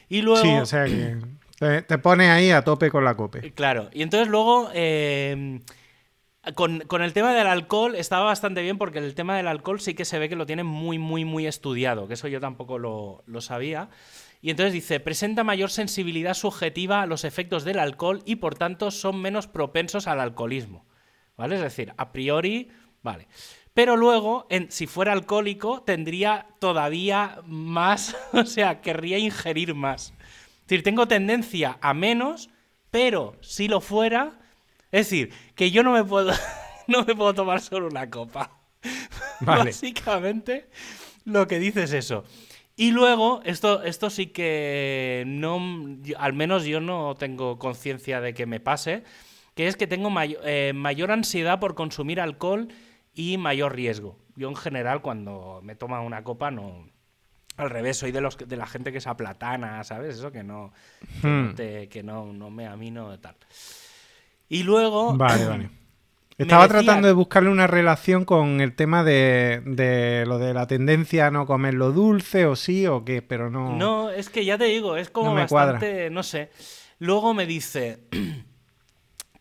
Y 0.08 0.22
luego... 0.22 0.42
Sí, 0.42 0.50
o 0.50 0.66
sea 0.66 0.84
que 0.84 1.16
te, 1.58 1.98
pone 1.98 2.30
ahí 2.30 2.50
a 2.50 2.62
tope 2.62 2.90
con 2.90 3.04
la 3.04 3.16
cope. 3.16 3.52
Claro, 3.52 3.88
y 3.92 4.02
entonces 4.02 4.28
luego... 4.28 4.70
Eh, 4.74 5.60
con, 6.54 7.02
el 7.02 7.12
tema 7.12 7.34
del 7.34 7.46
alcohol 7.46 7.94
estaba 7.94 8.24
bastante 8.24 8.62
bien 8.62 8.78
porque 8.78 8.98
el 8.98 9.14
tema 9.14 9.36
del 9.36 9.46
alcohol 9.46 9.80
sí 9.80 9.94
que 9.94 10.06
se 10.06 10.18
ve 10.18 10.28
que 10.28 10.36
lo 10.36 10.46
tiene 10.46 10.64
muy, 10.64 10.98
muy, 10.98 11.24
muy 11.24 11.46
estudiado, 11.46 12.08
que 12.08 12.14
eso 12.14 12.28
yo 12.28 12.40
tampoco 12.40 12.78
lo, 12.78 13.22
lo 13.26 13.40
sabía. 13.40 13.90
Y 14.40 14.50
entonces 14.50 14.72
dice, 14.72 15.00
presenta 15.00 15.44
mayor 15.44 15.70
sensibilidad 15.70 16.32
subjetiva 16.32 17.02
a 17.02 17.06
los 17.06 17.24
efectos 17.24 17.64
del 17.64 17.78
alcohol 17.78 18.22
y 18.24 18.36
por 18.36 18.54
tanto 18.54 18.90
son 18.90 19.20
menos 19.20 19.46
propensos 19.46 20.06
al 20.06 20.18
alcoholismo. 20.18 20.86
¿Vale? 21.40 21.56
Es 21.56 21.62
decir, 21.62 21.94
a 21.96 22.12
priori, 22.12 22.68
vale. 23.02 23.26
Pero 23.72 23.96
luego, 23.96 24.46
en, 24.50 24.70
si 24.70 24.86
fuera 24.86 25.12
alcohólico, 25.12 25.82
tendría 25.82 26.46
todavía 26.58 27.40
más, 27.46 28.14
o 28.32 28.44
sea, 28.44 28.82
querría 28.82 29.16
ingerir 29.16 29.74
más. 29.74 30.12
Es 30.12 30.66
decir, 30.68 30.82
tengo 30.82 31.08
tendencia 31.08 31.78
a 31.80 31.94
menos, 31.94 32.50
pero 32.90 33.36
si 33.40 33.68
lo 33.68 33.80
fuera, 33.80 34.38
es 34.92 35.08
decir, 35.08 35.32
que 35.54 35.70
yo 35.70 35.82
no 35.82 35.92
me 35.92 36.04
puedo, 36.04 36.30
no 36.86 37.04
me 37.04 37.14
puedo 37.14 37.32
tomar 37.32 37.62
solo 37.62 37.86
una 37.86 38.10
copa. 38.10 38.60
Básicamente, 39.40 40.68
lo 41.24 41.46
que 41.46 41.58
dice 41.58 41.84
es 41.84 41.94
eso. 41.94 42.24
Y 42.76 42.90
luego, 42.90 43.40
esto, 43.46 43.82
esto 43.82 44.10
sí 44.10 44.26
que 44.26 45.24
no, 45.26 45.58
al 46.18 46.34
menos 46.34 46.64
yo 46.64 46.80
no 46.80 47.14
tengo 47.14 47.58
conciencia 47.58 48.20
de 48.20 48.34
que 48.34 48.44
me 48.44 48.60
pase, 48.60 49.04
que 49.54 49.66
es 49.66 49.76
que 49.76 49.86
tengo 49.86 50.10
eh, 50.20 50.72
mayor 50.74 51.10
ansiedad 51.12 51.60
por 51.60 51.74
consumir 51.74 52.20
alcohol 52.20 52.68
y 53.14 53.36
mayor 53.38 53.74
riesgo. 53.74 54.18
Yo 54.36 54.48
en 54.48 54.56
general 54.56 55.02
cuando 55.02 55.60
me 55.62 55.74
toma 55.74 56.00
una 56.00 56.24
copa 56.24 56.50
no... 56.50 56.88
Al 57.56 57.68
revés, 57.68 57.98
soy 57.98 58.10
de 58.10 58.22
los 58.22 58.38
de 58.38 58.56
la 58.56 58.66
gente 58.66 58.90
que 58.90 59.02
se 59.02 59.10
aplatana, 59.10 59.84
¿sabes? 59.84 60.16
Eso 60.16 60.32
que 60.32 60.42
no, 60.42 60.72
que, 61.20 62.02
no, 62.02 62.24
hmm. 62.24 62.38
no, 62.38 62.50
me 62.50 62.66
a 62.66 62.74
mí 62.76 62.90
no 62.90 63.18
tal. 63.20 63.36
Y 64.48 64.62
luego... 64.62 65.14
Vale, 65.14 65.44
vale. 65.44 65.70
Estaba 66.38 66.68
tratando 66.68 67.06
de 67.06 67.12
buscarle 67.12 67.50
una 67.50 67.66
relación 67.66 68.24
con 68.24 68.62
el 68.62 68.74
tema 68.74 69.04
de, 69.04 69.60
de, 69.66 70.24
lo 70.26 70.38
de 70.38 70.54
la 70.54 70.66
tendencia 70.66 71.26
a 71.26 71.30
no 71.30 71.44
comer 71.44 71.74
lo 71.74 71.92
dulce 71.92 72.46
o 72.46 72.56
sí 72.56 72.86
o 72.86 73.04
qué, 73.04 73.20
pero 73.20 73.50
no... 73.50 73.76
No, 73.76 74.10
es 74.10 74.30
que 74.30 74.46
ya 74.46 74.56
te 74.56 74.64
digo, 74.64 74.96
es 74.96 75.10
como 75.10 75.34
bastante, 75.34 76.08
no 76.08 76.22
sé. 76.22 76.50
Luego 76.98 77.34
me 77.34 77.44
dice, 77.44 78.04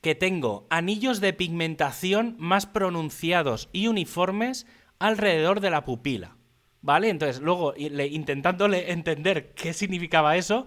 que 0.01 0.15
tengo 0.15 0.67
anillos 0.69 1.19
de 1.21 1.33
pigmentación 1.33 2.35
más 2.39 2.65
pronunciados 2.65 3.69
y 3.73 3.87
uniformes 3.87 4.65
alrededor 4.99 5.59
de 5.59 5.69
la 5.69 5.85
pupila. 5.85 6.35
¿Vale? 6.81 7.09
Entonces, 7.09 7.41
luego, 7.41 7.73
intentándole 7.75 8.91
entender 8.91 9.53
qué 9.53 9.73
significaba 9.73 10.37
eso, 10.37 10.65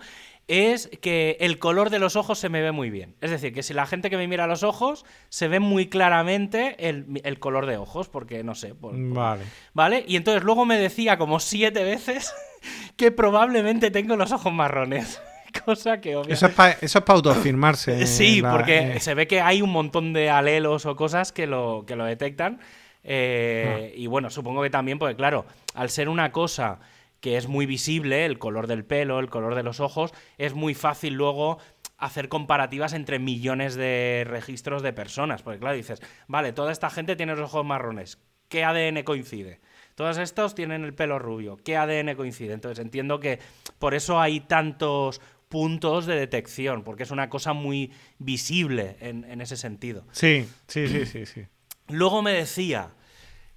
es 0.49 0.91
que 1.01 1.39
el 1.41 1.59
color 1.59 1.89
de 1.89 1.99
los 1.99 2.17
ojos 2.17 2.39
se 2.39 2.49
me 2.49 2.61
ve 2.61 2.73
muy 2.73 2.91
bien. 2.91 3.17
Es 3.21 3.31
decir, 3.31 3.55
que 3.55 3.63
si 3.63 3.73
la 3.73 3.87
gente 3.87 4.11
que 4.11 4.17
me 4.17 4.29
mira 4.29 4.45
a 4.45 4.49
los 4.49 4.63
ojos, 4.63 5.07
se 5.31 5.49
ve 5.49 5.61
muy 5.61 5.89
claramente 5.89 6.89
el, 6.89 7.39
color 7.39 7.67
de 7.67 7.79
ojos, 7.79 8.09
porque 8.09 8.43
no 8.45 8.55
sé. 8.55 8.75
vale. 8.79 9.45
¿Vale? 9.73 10.05
Y 10.07 10.17
entonces 10.17 10.43
luego 10.43 10.67
me 10.67 10.79
decía 10.79 11.17
como 11.17 11.41
siete 11.41 11.85
veces 11.85 12.35
que 12.97 13.11
probablemente 13.11 13.91
tengo 13.91 14.17
los 14.17 14.33
ojos 14.33 14.53
marrones. 14.53 15.21
cosa 15.65 16.01
que 16.01 16.17
obviamente... 16.17 16.35
Eso 16.35 16.47
es 16.47 16.55
para 16.55 16.73
eso 16.81 17.05
autofirmarse. 17.07 18.07
sí, 18.07 18.43
porque 18.43 18.97
eh. 18.97 19.01
se 19.01 19.15
ve 19.15 19.27
que 19.27 19.41
hay 19.41 19.63
un 19.63 19.71
montón 19.71 20.13
de 20.13 20.31
alelos 20.31 20.87
o 20.87 20.97
cosas 20.97 21.33
que 21.33 21.47
lo, 21.47 21.85
que 21.87 21.97
lo 21.97 22.05
detectan. 22.05 22.61
Eh, 23.05 23.93
ah. 23.93 23.97
Y 23.97 24.07
bueno, 24.07 24.31
supongo 24.31 24.63
que 24.63 24.71
también, 24.71 24.99
porque 24.99 25.17
claro, 25.17 25.47
al 25.75 25.91
ser 25.91 26.09
una 26.09 26.33
cosa 26.33 26.81
que 27.21 27.37
es 27.37 27.47
muy 27.47 27.67
visible, 27.67 28.27
el 28.27 28.39
color 28.39 28.67
del 28.67 28.85
pelo, 28.85 29.21
el 29.21 29.31
color 29.31 29.55
de 29.55 29.63
los 29.63 29.79
ojos, 29.81 30.13
es 30.39 30.55
muy 30.55 30.75
fácil 30.75 31.15
luego 31.15 31.59
hacer 31.97 32.29
comparativas 32.29 32.95
entre 32.95 33.21
millones 33.21 33.77
de 33.77 34.25
registros 34.27 34.83
de 34.83 34.93
personas. 34.93 35.43
Porque 35.43 35.61
claro, 35.61 35.77
dices, 35.77 36.03
vale, 36.27 36.53
toda 36.53 36.73
esta 36.73 36.91
gente 36.91 37.15
tiene 37.15 37.37
los 37.37 37.49
ojos 37.49 37.65
marrones. 37.65 38.19
¿Qué 38.49 38.65
ADN 38.65 39.05
coincide? 39.05 39.61
Todos 39.95 40.19
estos 40.19 40.55
tienen 40.55 40.85
el 40.85 40.95
pelo 40.95 41.19
rubio. 41.19 41.59
¿Qué 41.65 41.77
ADN 41.77 42.17
coincide? 42.17 42.55
Entonces 42.55 42.85
entiendo 42.85 43.21
que 43.21 43.39
por 43.79 43.95
eso 43.95 44.21
hay 44.21 44.41
tantos 44.41 45.21
puntos 45.53 46.07
de 46.07 46.15
detección, 46.15 46.83
porque 46.83 47.03
es 47.03 47.11
una 47.11 47.29
cosa 47.29 47.53
muy 47.53 47.93
visible 48.19 48.97
en, 49.01 49.25
en 49.25 49.43
ese 49.43 49.59
sentido. 49.59 50.07
Sí, 50.11 50.49
sí, 50.67 50.89
sí, 50.89 51.05
sí, 51.05 51.27
sí. 51.27 51.43
Luego 51.89 52.23
me 52.23 52.33
decía, 52.33 52.89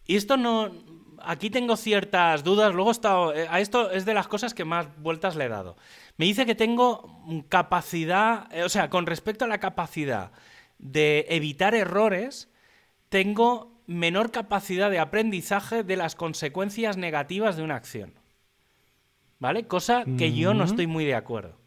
y 0.05 0.17
esto 0.17 0.35
no, 0.35 0.73
aquí 1.21 1.49
tengo 1.49 1.77
ciertas 1.77 2.43
dudas, 2.43 2.73
luego 2.73 2.89
he 2.89 2.91
estado, 2.91 3.33
eh, 3.33 3.47
a 3.49 3.61
esto 3.61 3.91
es 3.91 4.03
de 4.03 4.13
las 4.13 4.27
cosas 4.27 4.53
que 4.53 4.65
más 4.65 4.87
vueltas 4.97 5.37
le 5.37 5.45
he 5.45 5.47
dado. 5.47 5.77
Me 6.17 6.25
dice 6.25 6.45
que 6.45 6.53
tengo 6.53 7.23
capacidad, 7.47 8.53
eh, 8.53 8.63
o 8.63 8.69
sea, 8.69 8.89
con 8.89 9.05
respecto 9.05 9.45
a 9.45 9.47
la 9.47 9.59
capacidad 9.59 10.33
de 10.77 11.25
evitar 11.29 11.75
errores, 11.75 12.49
tengo 13.07 13.71
menor 13.87 14.31
capacidad 14.31 14.91
de 14.91 14.99
aprendizaje 14.99 15.83
de 15.83 15.95
las 15.95 16.15
consecuencias 16.15 16.97
negativas 16.97 17.55
de 17.55 17.63
una 17.63 17.77
acción. 17.77 18.15
¿Vale? 19.39 19.65
Cosa 19.65 20.03
que 20.17 20.33
yo 20.33 20.53
no 20.53 20.65
estoy 20.65 20.87
muy 20.87 21.05
de 21.05 21.15
acuerdo. 21.15 21.63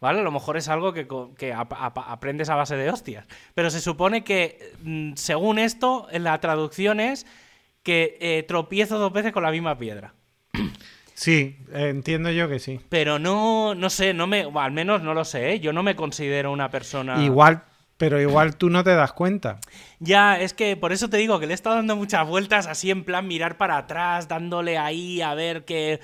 ¿Vale? 0.00 0.20
A 0.20 0.22
lo 0.22 0.30
mejor 0.32 0.56
es 0.56 0.68
algo 0.68 0.92
que, 0.94 1.06
que 1.36 1.52
ap- 1.52 1.74
ap- 1.74 1.98
aprendes 1.98 2.48
a 2.48 2.54
base 2.54 2.76
de 2.76 2.90
hostias. 2.90 3.26
Pero 3.54 3.70
se 3.70 3.80
supone 3.80 4.24
que, 4.24 4.72
mm, 4.82 5.12
según 5.14 5.58
esto, 5.58 6.08
en 6.10 6.24
la 6.24 6.40
traducción 6.40 7.00
es 7.00 7.26
que 7.82 8.16
eh, 8.20 8.42
tropiezo 8.44 8.98
dos 8.98 9.12
veces 9.12 9.32
con 9.32 9.42
la 9.42 9.50
misma 9.50 9.78
piedra. 9.78 10.14
Sí, 11.14 11.58
entiendo 11.74 12.30
yo 12.30 12.48
que 12.48 12.58
sí. 12.58 12.80
Pero 12.88 13.18
no, 13.18 13.74
no 13.74 13.90
sé, 13.90 14.14
no 14.14 14.26
me, 14.26 14.46
al 14.54 14.72
menos 14.72 15.02
no 15.02 15.12
lo 15.12 15.26
sé, 15.26 15.52
¿eh? 15.52 15.60
yo 15.60 15.70
no 15.74 15.82
me 15.82 15.94
considero 15.94 16.50
una 16.50 16.70
persona. 16.70 17.22
Igual, 17.22 17.62
pero 17.98 18.18
igual 18.18 18.56
tú 18.56 18.70
no 18.70 18.82
te 18.82 18.94
das 18.94 19.12
cuenta. 19.12 19.60
Ya, 19.98 20.40
es 20.40 20.54
que 20.54 20.78
por 20.78 20.92
eso 20.92 21.10
te 21.10 21.18
digo 21.18 21.38
que 21.38 21.46
le 21.46 21.52
he 21.52 21.54
estado 21.54 21.76
dando 21.76 21.94
muchas 21.94 22.26
vueltas 22.26 22.66
así 22.66 22.90
en 22.90 23.04
plan 23.04 23.28
mirar 23.28 23.58
para 23.58 23.76
atrás, 23.76 24.28
dándole 24.28 24.78
ahí 24.78 25.20
a 25.20 25.34
ver 25.34 25.66
que 25.66 26.00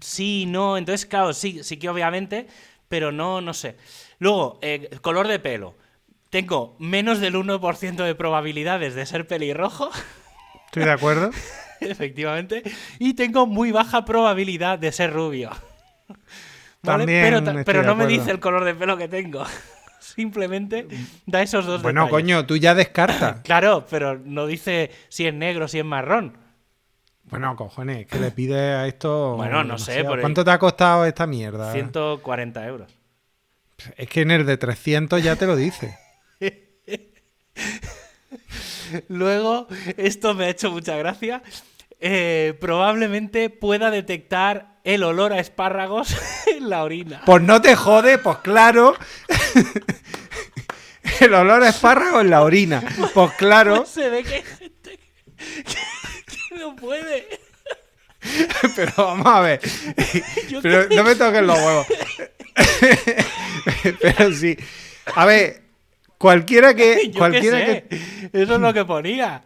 sí, 0.00 0.46
no. 0.48 0.76
Entonces, 0.76 1.06
claro, 1.06 1.32
sí, 1.32 1.62
sí 1.62 1.76
que 1.76 1.88
obviamente, 1.88 2.48
pero 2.90 3.12
no, 3.12 3.40
no 3.40 3.54
sé. 3.54 3.76
Luego, 4.18 4.58
eh, 4.62 4.90
color 5.00 5.28
de 5.28 5.38
pelo. 5.38 5.76
Tengo 6.28 6.76
menos 6.78 7.20
del 7.20 7.34
1% 7.34 8.04
de 8.04 8.14
probabilidades 8.14 8.94
de 8.94 9.06
ser 9.06 9.26
pelirrojo, 9.26 9.90
¿Estoy 10.66 10.84
de 10.84 10.90
acuerdo? 10.92 11.30
efectivamente, 11.80 12.62
y 12.98 13.14
tengo 13.14 13.46
muy 13.46 13.70
baja 13.72 14.04
probabilidad 14.04 14.78
de 14.78 14.92
ser 14.92 15.12
rubio. 15.12 15.50
¿Vale? 16.82 17.04
También 17.04 17.42
pero 17.42 17.64
pero 17.64 17.82
no 17.84 17.94
me 17.94 18.06
dice 18.06 18.30
el 18.32 18.40
color 18.40 18.64
de 18.64 18.74
pelo 18.74 18.96
que 18.96 19.08
tengo. 19.08 19.44
Simplemente 20.00 20.86
da 21.26 21.42
esos 21.42 21.66
dos 21.66 21.82
Bueno, 21.82 22.06
detalles. 22.06 22.22
coño, 22.24 22.46
tú 22.46 22.56
ya 22.56 22.74
descartas. 22.74 23.40
Claro, 23.44 23.86
pero 23.88 24.18
no 24.18 24.46
dice 24.46 24.90
si 25.08 25.26
es 25.26 25.34
negro, 25.34 25.68
si 25.68 25.78
es 25.78 25.84
marrón. 25.84 26.36
Bueno, 27.30 27.54
cojones, 27.56 28.06
que 28.06 28.18
le 28.18 28.30
pides 28.32 28.58
a 28.76 28.86
esto. 28.86 29.36
Bueno, 29.36 29.62
no 29.64 29.78
sé, 29.78 30.02
por 30.04 30.18
el- 30.18 30.22
¿Cuánto 30.22 30.44
te 30.44 30.50
ha 30.50 30.58
costado 30.58 31.04
esta 31.06 31.26
mierda? 31.26 31.72
140 31.72 32.66
euros. 32.66 32.92
Es 33.96 34.08
que 34.08 34.22
en 34.22 34.30
el 34.32 34.44
de 34.46 34.56
300 34.56 35.22
ya 35.22 35.36
te 35.36 35.46
lo 35.46 35.56
dice. 35.56 35.96
Luego, 39.08 39.68
esto 39.96 40.34
me 40.34 40.46
ha 40.46 40.48
hecho 40.48 40.70
mucha 40.70 40.96
gracia. 40.96 41.42
eh, 42.00 42.56
probablemente 42.60 43.50
pueda 43.50 43.90
detectar 43.90 44.78
el 44.84 45.02
olor 45.04 45.32
a 45.34 45.38
espárragos 45.38 46.16
en 46.46 46.68
la 46.70 46.82
orina. 46.82 47.22
Pues 47.26 47.42
no 47.42 47.60
te 47.60 47.76
jode, 47.76 48.18
pues 48.18 48.38
claro. 48.38 48.94
El 51.20 51.34
olor 51.34 51.62
a 51.62 51.68
espárrago 51.68 52.20
en 52.20 52.30
la 52.30 52.42
orina. 52.42 52.82
Pues 53.14 53.32
claro, 53.32 53.84
Se 53.86 54.08
ve 54.08 54.22
que 54.22 54.34
hay 54.36 54.42
gente 54.42 54.98
que 54.98 55.78
no 56.60 56.76
puede. 56.76 57.26
pero 58.76 58.92
vamos 58.96 59.26
a 59.26 59.40
ver. 59.40 59.60
Yo 60.48 60.62
Pero 60.62 60.88
no 60.94 61.02
me 61.04 61.14
toques 61.16 61.42
los 61.42 61.58
huevos. 61.58 61.86
Pero 64.00 64.32
sí. 64.32 64.56
A 65.14 65.26
ver, 65.26 65.62
cualquiera 66.18 66.74
que. 66.74 67.10
Yo 67.10 67.18
Cualquiera 67.18 67.58
sé. 67.58 67.84
que. 67.88 68.40
Eso 68.42 68.54
es 68.54 68.60
lo 68.60 68.72
que 68.72 68.84
ponía. 68.84 69.42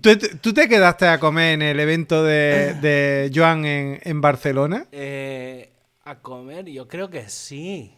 ¿Tú, 0.00 0.16
tú 0.40 0.52
te 0.52 0.68
quedaste 0.68 1.06
a 1.06 1.18
comer 1.18 1.54
en 1.54 1.62
el 1.62 1.80
evento 1.80 2.22
de, 2.24 2.74
de 2.74 3.30
Joan 3.34 3.64
en, 3.64 4.00
en 4.02 4.20
Barcelona? 4.20 4.86
Eh, 4.92 5.70
a 6.04 6.16
comer, 6.18 6.66
yo 6.66 6.86
creo 6.88 7.08
que 7.10 7.28
sí. 7.28 7.92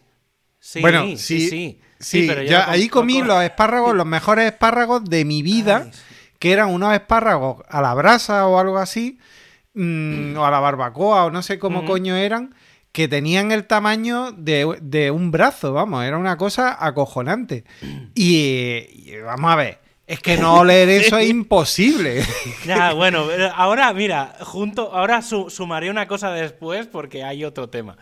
Sí, 0.61 0.81
bueno, 0.81 1.03
sí, 1.09 1.17
sí, 1.19 1.49
sí. 1.51 1.81
sí, 1.99 2.25
pero 2.27 2.43
yo 2.43 2.59
no 2.59 2.65
com- 2.65 2.73
ahí 2.73 2.89
comí 2.89 3.19
com- 3.19 3.29
los 3.29 3.43
espárragos, 3.43 3.95
los 3.95 4.07
mejores 4.07 4.47
espárragos 4.47 5.05
de 5.05 5.27
mi 5.27 5.43
vida, 5.43 5.83
Ay, 5.85 5.91
sí. 5.93 6.14
Que 6.45 6.53
eran 6.53 6.69
unos 6.69 6.93
espárragos 6.93 7.63
a 7.71 7.81
la 7.81 7.95
brasa 7.95 8.47
o 8.47 8.59
algo 8.59 8.77
así, 8.77 9.19
mm, 9.73 10.37
o 10.37 10.45
a 10.45 10.51
la 10.51 10.61
barbacoa, 10.61 11.25
o 11.25 11.31
no 11.31 11.41
sé 11.41 11.59
cómo 11.59 11.87
coño 11.87 12.17
eran, 12.17 12.55
que 12.93 13.09
tenían 13.09 13.51
el 13.51 13.65
tamaño 13.67 14.31
de, 14.33 14.77
de 14.83 15.11
un 15.11 15.31
brazo, 15.31 15.73
vamos, 15.73 16.05
era 16.05 16.19
una 16.19 16.37
cosa 16.37 16.77
acojonante. 16.79 17.65
Y, 18.15 18.87
y 18.93 19.17
vamos 19.25 19.51
a 19.51 19.57
ver, 19.57 19.79
es 20.07 20.21
que 20.21 20.37
no 20.37 20.61
oler 20.61 20.87
eso 20.91 21.17
es 21.17 21.31
imposible. 21.31 22.23
Ya, 22.67 22.93
bueno, 22.93 23.25
ahora, 23.55 23.91
mira, 23.95 24.37
junto, 24.41 24.93
ahora 24.95 25.23
su- 25.23 25.49
sumaré 25.49 25.89
una 25.89 26.07
cosa 26.07 26.31
después 26.31 26.87
porque 26.87 27.25
hay 27.25 27.43
otro 27.43 27.71
tema. 27.71 27.97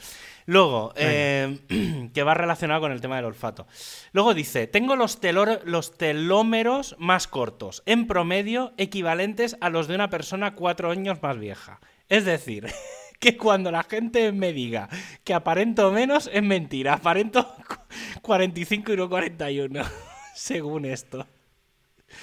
Luego, 0.46 0.92
eh, 0.96 1.58
que 2.14 2.22
va 2.22 2.34
relacionado 2.34 2.80
con 2.80 2.92
el 2.92 3.00
tema 3.00 3.16
del 3.16 3.26
olfato. 3.26 3.66
Luego 4.12 4.34
dice, 4.34 4.66
tengo 4.66 4.96
los, 4.96 5.20
telor- 5.20 5.62
los 5.64 5.96
telómeros 5.96 6.96
más 6.98 7.26
cortos, 7.28 7.82
en 7.86 8.06
promedio 8.06 8.72
equivalentes 8.76 9.56
a 9.60 9.70
los 9.70 9.86
de 9.88 9.94
una 9.94 10.10
persona 10.10 10.54
cuatro 10.54 10.90
años 10.90 11.22
más 11.22 11.38
vieja. 11.38 11.80
Es 12.08 12.24
decir, 12.24 12.66
que 13.20 13.36
cuando 13.36 13.70
la 13.70 13.84
gente 13.84 14.32
me 14.32 14.52
diga 14.52 14.88
que 15.24 15.32
aparento 15.34 15.92
menos, 15.92 16.28
es 16.32 16.42
mentira. 16.42 16.94
Aparento 16.94 17.54
cu- 17.68 17.76
45 18.22 18.92
y 18.92 18.96
no 18.96 19.08
41, 19.08 19.82
según 20.34 20.84
esto. 20.86 21.26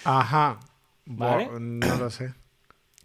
Ajá. 0.03 0.59
Vale. 1.05 1.49
No 1.59 1.95
lo 1.95 2.09
sé. 2.09 2.33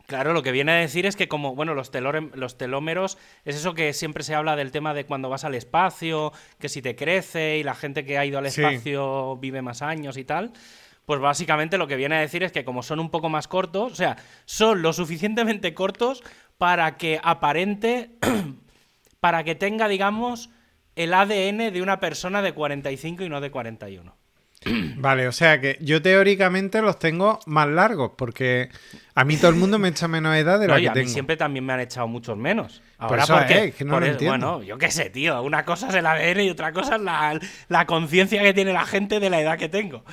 Claro, 0.07 0.35
lo 0.35 0.43
que 0.43 0.53
viene 0.53 0.73
a 0.73 0.77
decir 0.77 1.07
es 1.07 1.17
que 1.17 1.29
como, 1.29 1.55
bueno, 1.55 1.73
los, 1.75 1.91
los 2.35 2.59
telómeros 2.59 3.17
es 3.45 3.57
eso 3.57 3.73
que 3.73 3.93
siempre 3.95 4.23
se 4.23 4.35
habla 4.35 4.55
del 4.55 4.71
tema 4.71 4.93
de 4.93 5.07
cuando 5.07 5.31
vas 5.31 5.45
al 5.45 5.55
espacio, 5.55 6.33
que 6.59 6.69
si 6.69 6.83
te 6.83 6.95
crece 6.95 7.57
y 7.59 7.63
la 7.63 7.75
gente 7.75 8.05
que 8.05 8.19
ha 8.19 8.27
ido 8.27 8.39
al 8.39 8.51
Sí. 8.51 8.61
espacio 8.61 9.37
vive 9.39 9.63
más 9.63 9.81
años 9.81 10.19
y 10.19 10.25
tal. 10.25 10.53
Pues 11.07 11.21
básicamente 11.21 11.79
lo 11.79 11.87
que 11.87 11.97
viene 11.97 12.17
a 12.17 12.21
decir 12.21 12.43
es 12.43 12.53
que 12.53 12.65
como 12.65 12.83
son 12.83 13.01
un 13.01 13.11
poco 13.11 13.29
más 13.31 13.49
cortos, 13.49 13.93
o 13.93 13.95
sea, 13.95 14.17
son 14.45 14.83
lo 14.83 14.93
suficientemente 14.93 15.73
cortos 15.75 16.23
para 16.59 16.97
que 16.99 17.19
aparente, 17.23 18.11
para 19.21 19.43
que 19.45 19.55
tenga, 19.55 19.89
digamos, 19.89 20.51
el 20.97 21.13
ADN 21.15 21.73
de 21.73 21.83
una 21.83 21.99
persona 21.99 22.43
de 22.43 22.53
45 22.53 23.25
y 23.25 23.29
no 23.29 23.41
de 23.41 23.51
41. 23.51 24.17
Vale, 24.97 25.29
o 25.29 25.33
sea 25.33 25.61
que 25.61 25.77
yo 25.81 26.01
teóricamente 26.03 26.81
los 26.83 26.99
tengo 26.99 27.41
más 27.47 27.69
largos, 27.69 28.13
porque 28.17 28.69
a 29.15 29.25
mí 29.25 29.37
todo 29.37 29.51
el 29.51 29.57
mundo 29.57 29.79
me 29.79 29.89
echa 29.89 30.09
menos 30.09 30.35
edad 30.37 30.59
de 30.59 30.67
la 30.69 30.75
No, 30.75 30.79
y 30.79 30.83
que 30.85 30.89
a 30.89 30.95
mí 30.95 31.09
siempre 31.09 31.37
también 31.37 31.65
me 31.67 31.73
han 31.73 31.81
echado 31.81 32.09
muchos 32.09 32.37
menos. 32.37 32.83
Por 32.99 33.11
Ahora 33.11 33.23
eso 33.25 33.35
porque, 33.35 33.65
es, 33.67 33.75
que 33.75 33.85
no 33.85 33.93
por 33.93 34.01
lo 34.01 34.07
eso- 34.07 34.13
entiendo. 34.13 34.47
Bueno, 34.53 34.63
yo 34.63 34.79
qué 34.79 34.91
sé, 34.91 35.11
tío. 35.11 35.43
Una 35.43 35.65
cosa 35.65 35.89
es 35.89 35.95
el 35.95 36.07
ADN 36.07 36.41
y 36.45 36.51
otra 36.51 36.73
cosa 36.73 36.97
es 36.97 37.03
la, 37.03 37.39
la 37.69 37.87
conciencia 37.87 38.43
que 38.43 38.55
tiene 38.55 38.73
la 38.73 38.87
gente 38.87 39.21
de 39.21 39.31
la 39.31 39.41
edad 39.41 39.59
que 39.59 39.69
tengo. 39.69 40.05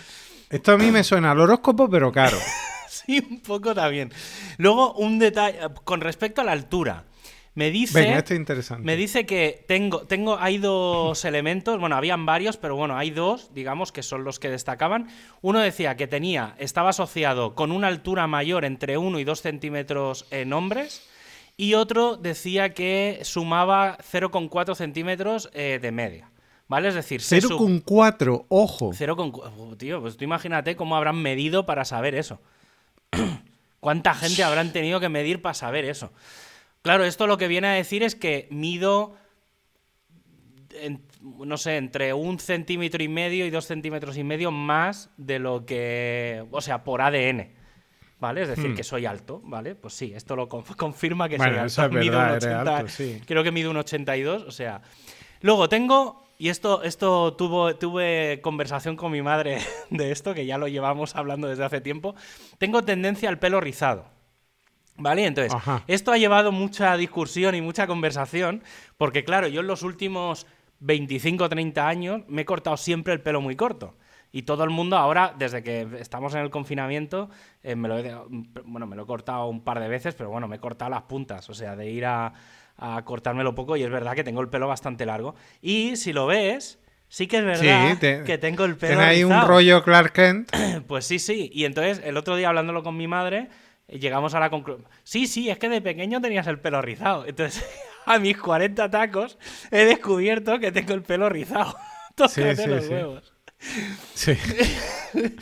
Esto 0.50 0.74
a 0.74 0.78
mí 0.78 0.92
me 0.92 1.04
suena 1.04 1.32
al 1.32 1.40
horóscopo, 1.40 1.90
pero 1.90 2.12
caro. 2.12 2.38
Sí, 2.88 3.26
un 3.32 3.42
poco 3.42 3.74
también. 3.74 4.12
Luego, 4.58 4.94
un 4.94 5.18
detalle 5.18 5.58
con 5.86 6.02
respecto 6.02 6.42
a 6.42 6.44
la 6.44 6.52
altura. 6.52 7.06
Me 7.54 7.70
dice, 7.70 8.00
Venga, 8.00 8.18
esto 8.20 8.34
es 8.34 8.40
interesante. 8.40 8.86
me 8.86 8.96
dice 8.96 9.26
que 9.26 9.66
tengo, 9.68 10.02
tengo, 10.08 10.38
hay 10.40 10.58
dos 10.58 11.26
elementos, 11.26 11.80
bueno, 11.80 11.98
habían 11.98 12.26
varios, 12.26 12.56
pero 12.56 12.78
bueno, 12.78 12.98
hay 12.98 13.12
dos, 13.12 13.54
digamos, 13.54 13.92
que 13.92 14.04
son 14.04 14.24
los 14.24 14.40
que 14.40 14.50
destacaban. 14.50 15.10
Uno 15.42 15.60
decía 15.60 15.98
que 15.98 16.08
tenía, 16.08 16.56
estaba 16.60 16.92
asociado 16.92 17.54
con 17.54 17.74
una 17.74 17.88
altura 17.88 18.26
mayor 18.28 18.64
entre 18.64 18.98
1 18.98 19.20
y 19.20 19.24
2 19.26 19.42
centímetros 19.42 20.26
en 20.32 20.54
hombres, 20.54 21.06
y 21.58 21.74
otro 21.74 22.16
decía 22.16 22.74
que 22.74 23.20
sumaba 23.24 23.98
0,4 24.00 24.74
centímetros 24.76 25.50
eh, 25.54 25.80
de 25.82 25.92
media. 25.92 26.30
¿Vale? 26.70 26.88
Es 26.88 26.96
decir, 26.96 27.22
se 27.22 27.42
su- 27.42 27.50
0,4, 27.60 28.46
ojo. 28.48 28.92
0,4. 28.94 29.52
Oh, 29.58 29.76
tío, 29.76 30.00
pues 30.00 30.16
tú 30.16 30.24
imagínate 30.24 30.78
cómo 30.78 30.96
habrán 30.96 31.22
medido 31.22 31.66
para 31.66 31.84
saber 31.84 32.16
eso. 32.16 32.40
¿Cuánta 33.82 34.14
gente 34.14 34.42
habrán 34.42 34.72
tenido 34.72 35.02
que 35.02 35.10
medir 35.10 35.42
para 35.42 35.54
saber 35.54 35.84
eso? 35.84 36.14
Claro, 36.82 37.04
esto 37.06 37.28
lo 37.28 37.38
que 37.38 37.48
viene 37.48 37.68
a 37.68 37.74
decir 37.74 38.02
es 38.04 38.16
que 38.16 38.48
mido, 38.50 39.16
en- 40.74 41.02
no 41.22 41.58
sé, 41.58 41.78
entre 41.78 42.14
un 42.14 42.40
centímetro 42.40 43.04
y 43.04 43.08
medio 43.08 43.46
y 43.46 43.50
dos 43.52 43.66
centímetros 43.68 44.18
y 44.18 44.24
medio 44.24 44.52
más 44.52 45.10
de 45.18 45.40
lo 45.40 45.66
que, 45.66 46.44
o 46.52 46.62
sea, 46.62 46.84
por 46.84 47.02
ADN. 47.02 47.52
¿Vale? 48.20 48.44
Es 48.44 48.50
decir, 48.50 48.70
Hmm. 48.70 48.76
que 48.76 48.84
soy 48.84 49.08
alto, 49.08 49.42
¿vale? 49.44 49.74
Pues 49.74 49.96
sí, 49.96 50.14
esto 50.16 50.36
lo 50.36 50.48
conf- 50.48 50.76
confirma 50.76 51.28
que 51.28 51.38
Bueno, 51.38 51.58
soy 51.58 51.66
eso 51.66 51.82
alto. 51.82 51.98
es 51.98 52.04
Mido 52.06 52.18
verdad, 52.20 52.30
un 52.30 52.36
eres 52.38 52.44
80, 52.46 52.78
alto, 52.78 52.90
sí. 52.92 53.22
Creo 53.26 53.44
que 53.44 53.52
mido 53.52 53.72
un 53.72 53.78
82, 53.78 54.44
o 54.44 54.52
sea. 54.52 54.82
Luego 55.42 55.68
tengo 55.70 56.24
y 56.38 56.50
esto, 56.50 56.84
esto 56.84 57.34
tuvo, 57.34 57.76
tuve 57.78 58.40
conversación 58.44 58.96
con 58.96 59.12
mi 59.12 59.24
madre 59.24 59.58
de 59.90 60.12
esto, 60.12 60.36
que 60.36 60.46
ya 60.46 60.60
lo 60.60 60.68
llevamos 60.68 61.16
hablando 61.16 61.48
desde 61.48 61.64
hace 61.64 61.82
tiempo. 61.82 62.14
Tengo 62.60 62.84
tendencia 62.84 63.28
al 63.28 63.40
pelo 63.40 63.60
rizado. 63.60 64.06
¿Vale? 65.02 65.26
Entonces, 65.26 65.54
Ajá. 65.54 65.84
esto 65.88 66.12
ha 66.12 66.18
llevado 66.18 66.52
mucha 66.52 66.96
discusión 66.98 67.56
y 67.56 67.62
mucha 67.62 67.88
conversación, 67.88 68.64
porque 68.98 69.24
claro, 69.24 69.48
yo 69.48 69.62
en 69.62 69.68
los 69.68 69.84
últimos 69.84 70.46
25 70.80 71.44
o 71.46 71.50
30 71.50 71.88
años 71.88 72.22
me 72.28 72.44
he 72.44 72.46
cortado 72.46 72.78
siempre 72.78 73.14
el 73.14 73.22
pelo 73.22 73.42
muy 73.42 73.56
corto. 73.56 73.96
Y 74.34 74.44
todo 74.44 74.64
el 74.64 74.70
mundo 74.70 74.96
ahora, 74.98 75.34
desde 75.38 75.62
que 75.62 75.86
estamos 76.00 76.34
en 76.36 76.42
el 76.42 76.50
confinamiento, 76.50 77.30
eh, 77.64 77.76
me, 77.76 77.88
lo 77.90 78.00
he, 78.00 78.16
bueno, 78.64 78.88
me 78.88 78.96
lo 78.96 79.04
he 79.04 79.06
cortado 79.06 79.48
un 79.48 79.62
par 79.64 79.80
de 79.82 79.90
veces, 79.90 80.16
pero 80.16 80.30
bueno, 80.30 80.48
me 80.48 80.56
he 80.56 80.60
cortado 80.60 80.90
las 80.90 81.02
puntas, 81.04 81.50
o 81.50 81.54
sea, 81.54 81.76
de 81.76 81.90
ir 81.92 82.06
a, 82.06 82.32
a 82.78 83.02
cortármelo 83.04 83.54
poco 83.54 83.76
y 83.76 83.84
es 83.84 83.90
verdad 83.90 84.14
que 84.16 84.24
tengo 84.24 84.40
el 84.42 84.48
pelo 84.48 84.68
bastante 84.70 85.06
largo. 85.06 85.36
Y 85.62 85.98
si 85.98 86.14
lo 86.14 86.28
ves, 86.28 86.80
sí 87.10 87.28
que 87.28 87.40
es 87.40 87.44
verdad 87.46 87.92
Sí, 87.92 88.00
te- 88.00 88.24
que 88.24 88.38
tengo 88.38 88.64
el 88.64 88.78
pelo 88.78 88.94
Tiene 89.00 89.04
ahí 89.12 89.24
un 89.26 89.42
rollo 89.42 89.84
Clark 89.84 90.14
Kent. 90.14 90.50
Pues 90.88 91.06
sí, 91.06 91.20
sí. 91.20 91.52
Y 91.54 91.66
entonces, 91.66 92.02
el 92.04 92.16
otro 92.16 92.38
día 92.38 92.48
hablándolo 92.48 92.84
con 92.84 92.96
mi 92.96 93.08
madre, 93.10 93.50
llegamos 93.92 94.34
a 94.34 94.40
la 94.40 94.50
conclusión. 94.50 94.88
Sí, 95.04 95.28
sí, 95.28 95.50
es 95.50 95.58
que 95.58 95.70
de 95.70 95.82
pequeño 95.82 96.22
tenías 96.22 96.48
el 96.48 96.60
pelo 96.60 96.82
rizado. 96.82 97.26
Entonces, 97.26 97.64
a 98.06 98.20
mis 98.20 98.38
40 98.38 98.90
tacos 98.90 99.38
he 99.72 99.86
descubierto 99.86 100.60
que 100.60 100.72
tengo 100.72 100.94
el 100.94 101.04
pelo 101.04 101.30
rizado. 101.30 101.76
Tócate 102.16 102.56
sí, 102.56 102.68
los 102.68 102.86
sí. 102.86 102.92
huevos. 102.92 103.34
Sí. 104.14 104.34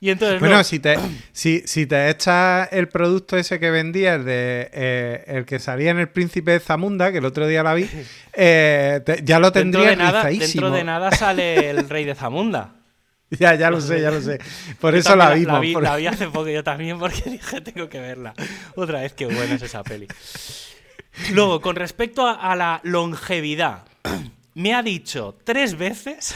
Y 0.00 0.10
entonces, 0.10 0.40
Bueno, 0.40 0.56
no, 0.56 0.64
si 0.64 0.80
te, 0.80 0.96
si, 1.30 1.62
si 1.64 1.86
te 1.86 2.10
echas 2.10 2.68
el 2.72 2.88
producto 2.88 3.36
ese 3.36 3.60
que 3.60 3.70
vendía, 3.70 4.14
el 4.16 4.24
de 4.24 4.68
eh, 4.72 5.24
el 5.28 5.44
que 5.44 5.60
salía 5.60 5.92
en 5.92 6.00
el 6.00 6.08
Príncipe 6.08 6.50
de 6.50 6.58
Zamunda, 6.58 7.12
que 7.12 7.18
el 7.18 7.24
otro 7.24 7.46
día 7.46 7.62
la 7.62 7.72
vi, 7.72 7.88
eh, 8.32 9.00
te- 9.06 9.22
ya 9.22 9.38
lo 9.38 9.52
dentro 9.52 9.80
tendría 9.82 9.90
de, 9.90 9.96
nada, 9.96 10.24
rizadísimo. 10.24 10.62
dentro 10.66 10.70
de 10.76 10.82
nada 10.82 11.12
sale 11.12 11.70
el 11.70 11.88
rey 11.88 12.04
de 12.04 12.16
Zamunda. 12.16 12.74
Ya, 13.38 13.54
ya 13.54 13.70
lo 13.70 13.80
sé, 13.80 14.00
ya 14.02 14.10
lo 14.10 14.20
sé. 14.20 14.38
Por 14.80 14.92
Yo 14.92 15.00
eso 15.00 15.16
la 15.16 15.30
vi, 15.30 15.44
por- 15.72 15.82
la 15.82 15.96
vi 15.96 16.06
hace 16.06 16.26
poco 16.28 16.48
yo 16.48 16.62
también 16.62 16.98
porque 16.98 17.22
dije, 17.30 17.60
tengo 17.62 17.88
que 17.88 17.98
verla. 18.00 18.34
Otra 18.76 19.00
vez, 19.00 19.12
qué 19.14 19.24
buena 19.26 19.54
es 19.54 19.62
esa 19.62 19.82
peli. 19.82 20.06
Luego, 21.32 21.60
con 21.60 21.76
respecto 21.76 22.26
a, 22.26 22.34
a 22.34 22.56
la 22.56 22.80
longevidad, 22.84 23.84
me 24.54 24.74
ha 24.74 24.82
dicho 24.82 25.36
tres 25.44 25.76
veces, 25.78 26.34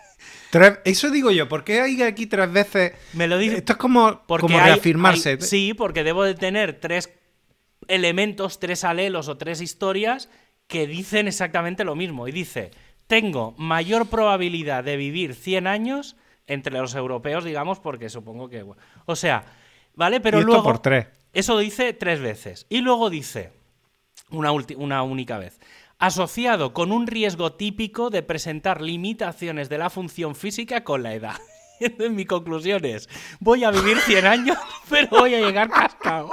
Tres- 0.50 0.78
eso 0.84 1.10
digo 1.10 1.30
yo, 1.32 1.48
¿por 1.48 1.64
qué 1.64 1.80
hay 1.80 2.00
aquí 2.02 2.26
tres 2.26 2.50
veces? 2.52 2.92
me 3.12 3.26
lo 3.26 3.36
dice 3.38 3.56
Esto 3.58 3.72
es 3.72 3.78
como, 3.78 4.22
porque 4.26 4.42
como 4.42 4.58
hay- 4.58 4.72
reafirmarse. 4.74 5.30
hay- 5.30 5.40
sí, 5.40 5.74
porque 5.74 6.04
debo 6.04 6.22
de 6.24 6.34
tener 6.34 6.78
tres 6.80 7.10
elementos, 7.88 8.58
tres 8.60 8.84
alelos 8.84 9.28
o 9.28 9.36
tres 9.36 9.60
historias 9.60 10.28
que 10.68 10.86
dicen 10.86 11.28
exactamente 11.28 11.84
lo 11.84 11.94
mismo. 11.96 12.26
Y 12.28 12.32
dice, 12.32 12.70
tengo 13.06 13.54
mayor 13.58 14.06
probabilidad 14.08 14.82
de 14.84 14.96
vivir 14.96 15.34
100 15.34 15.66
años 15.66 16.16
entre 16.46 16.78
los 16.78 16.94
europeos, 16.94 17.44
digamos, 17.44 17.80
porque 17.80 18.08
supongo 18.08 18.48
que... 18.48 18.62
bueno, 18.62 18.80
O 19.06 19.16
sea, 19.16 19.44
¿vale? 19.94 20.20
Pero 20.20 20.38
y 20.38 20.40
esto 20.40 20.52
luego... 20.52 20.64
por 20.64 20.78
tres. 20.80 21.06
Eso 21.32 21.58
dice 21.58 21.92
tres 21.92 22.20
veces. 22.20 22.66
Y 22.68 22.80
luego 22.80 23.10
dice, 23.10 23.52
una, 24.30 24.52
una 24.52 25.02
única 25.02 25.38
vez, 25.38 25.60
asociado 25.98 26.72
con 26.72 26.92
un 26.92 27.06
riesgo 27.06 27.52
típico 27.52 28.10
de 28.10 28.22
presentar 28.22 28.80
limitaciones 28.80 29.68
de 29.68 29.78
la 29.78 29.90
función 29.90 30.34
física 30.34 30.84
con 30.84 31.02
la 31.02 31.14
edad. 31.14 31.36
Entonces, 31.80 32.10
mi 32.14 32.24
conclusión 32.24 32.84
es, 32.84 33.08
voy 33.40 33.64
a 33.64 33.70
vivir 33.70 33.98
100 33.98 34.26
años, 34.26 34.58
pero 34.88 35.08
voy 35.10 35.34
a 35.34 35.40
llegar 35.40 35.68
cascado. 35.68 36.30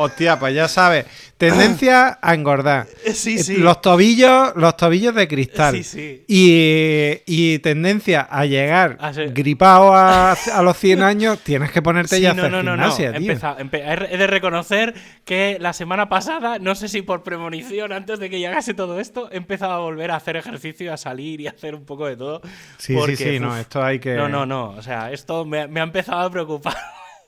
Hostia, 0.00 0.38
pues 0.38 0.54
ya 0.54 0.68
sabes. 0.68 1.06
Tendencia 1.36 2.18
a 2.22 2.34
engordar. 2.34 2.86
Sí, 3.14 3.34
Eh, 3.36 3.42
sí. 3.42 3.56
Los 3.56 3.80
tobillos, 3.80 4.52
los 4.54 4.76
tobillos 4.76 5.14
de 5.14 5.26
cristal. 5.26 5.74
Sí, 5.74 5.82
sí. 5.84 6.24
Y, 6.28 7.20
y 7.26 7.58
tendencia 7.60 8.20
a 8.30 8.44
llegar 8.46 8.96
gripado 9.32 9.92
a, 9.94 10.32
a 10.32 10.62
los 10.62 10.76
100 10.76 11.02
años, 11.02 11.38
tienes 11.40 11.70
que 11.72 11.82
ponerte 11.82 12.16
Sí, 12.16 12.22
ya 12.22 12.30
a 12.30 12.34
no, 12.34 12.42
hacer 12.42 12.52
no, 12.52 12.62
no, 12.62 12.76
no. 12.76 12.82
gimnasia, 12.82 13.10
He 13.10 13.18
tío. 13.18 13.32
empezado- 13.32 13.58
empe- 13.58 14.08
he 14.10 14.16
de 14.16 14.26
reconocer 14.26 14.94
que 15.24 15.58
la 15.60 15.72
semana 15.72 16.08
pasada, 16.08 16.58
no 16.58 16.74
sé 16.74 16.88
si 16.88 17.02
por 17.02 17.22
premonición, 17.24 17.92
antes 17.92 18.18
de 18.20 18.30
que 18.30 18.38
llegase 18.38 18.74
todo 18.74 19.00
esto, 19.00 19.28
he 19.32 19.36
empezado 19.36 19.72
a 19.72 19.78
volver 19.78 20.10
a 20.12 20.16
hacer 20.16 20.36
ejercicio, 20.36 20.86
y 20.86 20.88
a 20.90 20.96
salir 20.96 21.40
y 21.40 21.46
a 21.46 21.50
hacer 21.50 21.74
un 21.74 21.84
poco 21.84 22.06
de 22.06 22.16
todo. 22.16 22.40
Sí, 22.78 22.94
porque, 22.94 23.16
sí, 23.16 23.24
sí, 23.24 23.40
no, 23.40 23.56
esto 23.56 23.82
hay 23.82 23.98
que... 23.98 24.14
No, 24.14 24.28
no, 24.28 24.46
no. 24.46 24.70
O 24.70 24.82
sea, 24.82 25.10
esto 25.12 25.44
me, 25.44 25.66
me 25.66 25.80
ha 25.80 25.84
empezado 25.84 26.20
a 26.20 26.30
preocupar. 26.30 26.76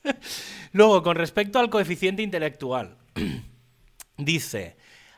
Luego, 0.73 1.03
con 1.03 1.17
respecto 1.17 1.59
al 1.59 1.71
coeficiente 1.71 2.23
intelectual, 2.23 2.97
dice, 4.17 4.77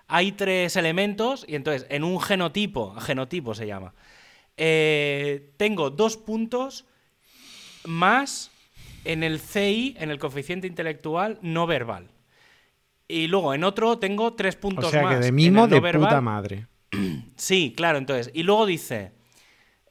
hay 0.09 0.33
tres 0.33 0.77
elementos 0.77 1.45
y 1.49 1.55
entonces 1.55 1.87
en 1.91 2.05
un 2.05 2.21
genotipo, 2.21 2.95
genotipo 3.01 3.55
se 3.55 3.67
llama, 3.67 3.95
eh, 4.57 5.53
tengo 5.57 5.91
dos 5.91 6.17
puntos 6.17 6.87
más 7.85 8.51
en 9.05 9.23
el 9.23 9.41
CI, 9.41 9.97
en 9.99 10.11
el 10.11 10.19
coeficiente 10.19 10.67
intelectual 10.67 11.39
no 11.43 11.67
verbal. 11.67 12.09
Y 13.09 13.27
luego 13.27 13.53
en 13.53 13.65
otro 13.65 13.99
tengo 13.99 14.35
tres 14.35 14.57
puntos 14.57 14.87
O 14.87 14.91
sea 14.91 15.03
más. 15.03 15.15
que 15.17 15.25
de 15.25 15.33
mimo 15.33 15.63
no 15.63 15.69
de 15.69 15.81
verbal. 15.81 16.09
puta 16.09 16.21
madre. 16.21 16.67
Sí, 17.37 17.75
claro, 17.77 17.99
entonces. 17.99 18.31
Y 18.35 18.43
luego 18.45 18.67
dice. 18.67 19.13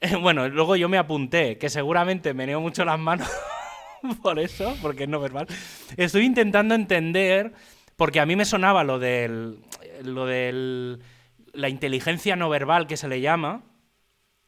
Bueno, 0.20 0.48
luego 0.48 0.74
yo 0.74 0.88
me 0.88 0.98
apunté, 0.98 1.58
que 1.58 1.68
seguramente 1.68 2.34
meneo 2.34 2.60
mucho 2.60 2.84
las 2.84 2.98
manos 2.98 3.28
por 4.22 4.38
eso, 4.38 4.76
porque 4.82 5.04
es 5.04 5.08
no 5.08 5.20
verbal. 5.20 5.46
Estoy 5.96 6.24
intentando 6.24 6.74
entender, 6.74 7.52
porque 7.96 8.20
a 8.20 8.26
mí 8.26 8.36
me 8.36 8.44
sonaba 8.44 8.84
lo 8.84 8.98
del. 8.98 9.58
lo 10.02 10.26
del. 10.26 11.00
la 11.52 11.68
inteligencia 11.68 12.36
no 12.36 12.48
verbal 12.48 12.86
que 12.86 12.96
se 12.96 13.08
le 13.08 13.20
llama. 13.20 13.62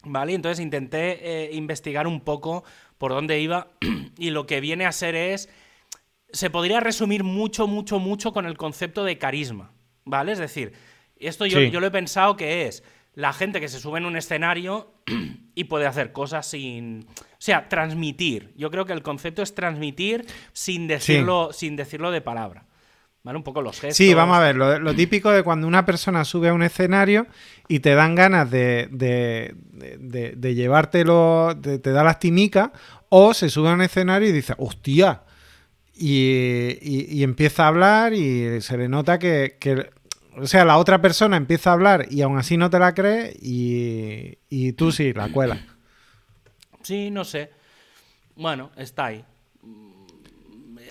¿Vale? 0.06 0.34
Entonces 0.34 0.62
intenté 0.62 1.46
eh, 1.46 1.54
investigar 1.54 2.06
un 2.06 2.20
poco 2.20 2.64
por 2.98 3.12
dónde 3.12 3.40
iba. 3.40 3.68
y 4.18 4.30
lo 4.30 4.46
que 4.46 4.60
viene 4.60 4.86
a 4.86 4.92
ser 4.92 5.14
es. 5.14 5.48
Se 6.30 6.50
podría 6.50 6.80
resumir 6.80 7.22
mucho, 7.22 7.68
mucho, 7.68 8.00
mucho 8.00 8.32
con 8.32 8.44
el 8.44 8.56
concepto 8.56 9.04
de 9.04 9.18
carisma. 9.18 9.72
¿Vale? 10.04 10.32
Es 10.32 10.38
decir, 10.38 10.72
esto 11.16 11.46
yo, 11.46 11.60
Sí. 11.60 11.70
yo 11.70 11.78
lo 11.80 11.86
he 11.86 11.90
pensado 11.92 12.36
que 12.36 12.66
es 12.66 12.82
la 13.14 13.32
gente 13.32 13.60
que 13.60 13.68
se 13.68 13.78
sube 13.80 13.98
en 13.98 14.06
un 14.06 14.16
escenario 14.16 14.92
y 15.54 15.64
puede 15.64 15.86
hacer 15.86 16.12
cosas 16.12 16.46
sin. 16.46 17.06
O 17.08 17.36
sea, 17.44 17.68
transmitir. 17.68 18.52
Yo 18.56 18.70
creo 18.70 18.86
que 18.86 18.92
el 18.92 19.02
concepto 19.02 19.42
es 19.42 19.54
transmitir 19.54 20.24
sin 20.52 20.86
decirlo, 20.88 21.50
sin 21.52 21.76
decirlo 21.76 22.10
de 22.10 22.20
palabra. 22.20 22.64
¿Vale? 23.22 23.38
Un 23.38 23.42
poco 23.44 23.62
los 23.62 23.80
gestos. 23.80 23.96
Sí, 23.96 24.12
vamos 24.12 24.36
a 24.36 24.40
ver, 24.40 24.54
lo, 24.56 24.78
lo 24.78 24.94
típico 24.94 25.30
de 25.30 25.42
cuando 25.42 25.66
una 25.66 25.86
persona 25.86 26.26
sube 26.26 26.50
a 26.50 26.52
un 26.52 26.62
escenario 26.62 27.26
y 27.68 27.80
te 27.80 27.94
dan 27.94 28.14
ganas 28.14 28.50
de, 28.50 28.88
de, 28.90 29.54
de- 29.72 29.96
de- 29.98 30.32
de 30.36 30.54
llevártelo, 30.54 31.56
te, 31.58 31.78
te 31.78 31.90
da 31.92 32.04
lastimica, 32.04 32.72
o 33.08 33.32
se 33.32 33.48
sube 33.48 33.70
a 33.70 33.72
un 33.72 33.80
escenario 33.80 34.28
y 34.28 34.32
dice, 34.32 34.52
hostia, 34.58 35.22
y, 35.94 36.76
y- 36.82 37.06
y 37.10 37.22
empieza 37.22 37.64
a 37.64 37.68
hablar 37.68 38.12
y 38.12 38.60
se 38.60 38.76
le 38.76 38.88
nota 38.90 39.18
que, 39.18 39.56
que- 39.58 39.88
o 40.38 40.46
sea, 40.46 40.64
la 40.64 40.78
otra 40.78 41.00
persona 41.00 41.36
empieza 41.36 41.70
a 41.70 41.72
hablar 41.74 42.06
y 42.10 42.22
aún 42.22 42.38
así 42.38 42.56
no 42.56 42.70
te 42.70 42.78
la 42.78 42.94
crees 42.94 43.36
y, 43.42 44.38
y 44.48 44.72
tú 44.72 44.92
sí, 44.92 45.12
la 45.12 45.28
cuelas. 45.28 45.58
Sí, 46.82 47.10
no 47.10 47.24
sé. 47.24 47.50
Bueno, 48.36 48.70
está 48.76 49.06
ahí. 49.06 49.24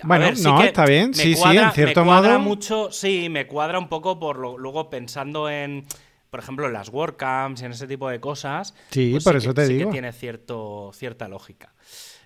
A 0.02 0.06
Bueno, 0.06 0.24
ver, 0.26 0.36
sí 0.36 0.42
no, 0.44 0.58
que 0.58 0.66
está 0.66 0.84
bien, 0.86 1.14
sí, 1.14 1.34
sí, 1.34 1.56
en 1.56 1.70
cierto 1.72 2.00
me 2.00 2.06
cuadra 2.06 2.38
modo. 2.38 2.48
mucho, 2.50 2.90
sí, 2.92 3.28
me 3.30 3.46
cuadra 3.46 3.78
un 3.78 3.88
poco 3.88 4.18
por 4.18 4.38
lo- 4.38 4.58
luego 4.58 4.90
pensando 4.90 5.48
en, 5.48 5.86
por 6.30 6.40
ejemplo, 6.40 6.66
en 6.66 6.72
las 6.72 6.88
WordCamps 6.90 7.62
y 7.62 7.64
en 7.64 7.72
ese 7.72 7.86
tipo 7.86 8.08
de 8.10 8.20
cosas. 8.20 8.74
Sí, 8.90 9.10
pues 9.12 9.24
por 9.24 9.36
eso 9.36 9.54
te 9.54 9.66
sí 9.66 9.74
digo. 9.74 9.90
que 9.90 9.92
tiene 9.92 10.12
cierto, 10.12 10.90
cierta 10.94 11.28
lógica. 11.28 11.72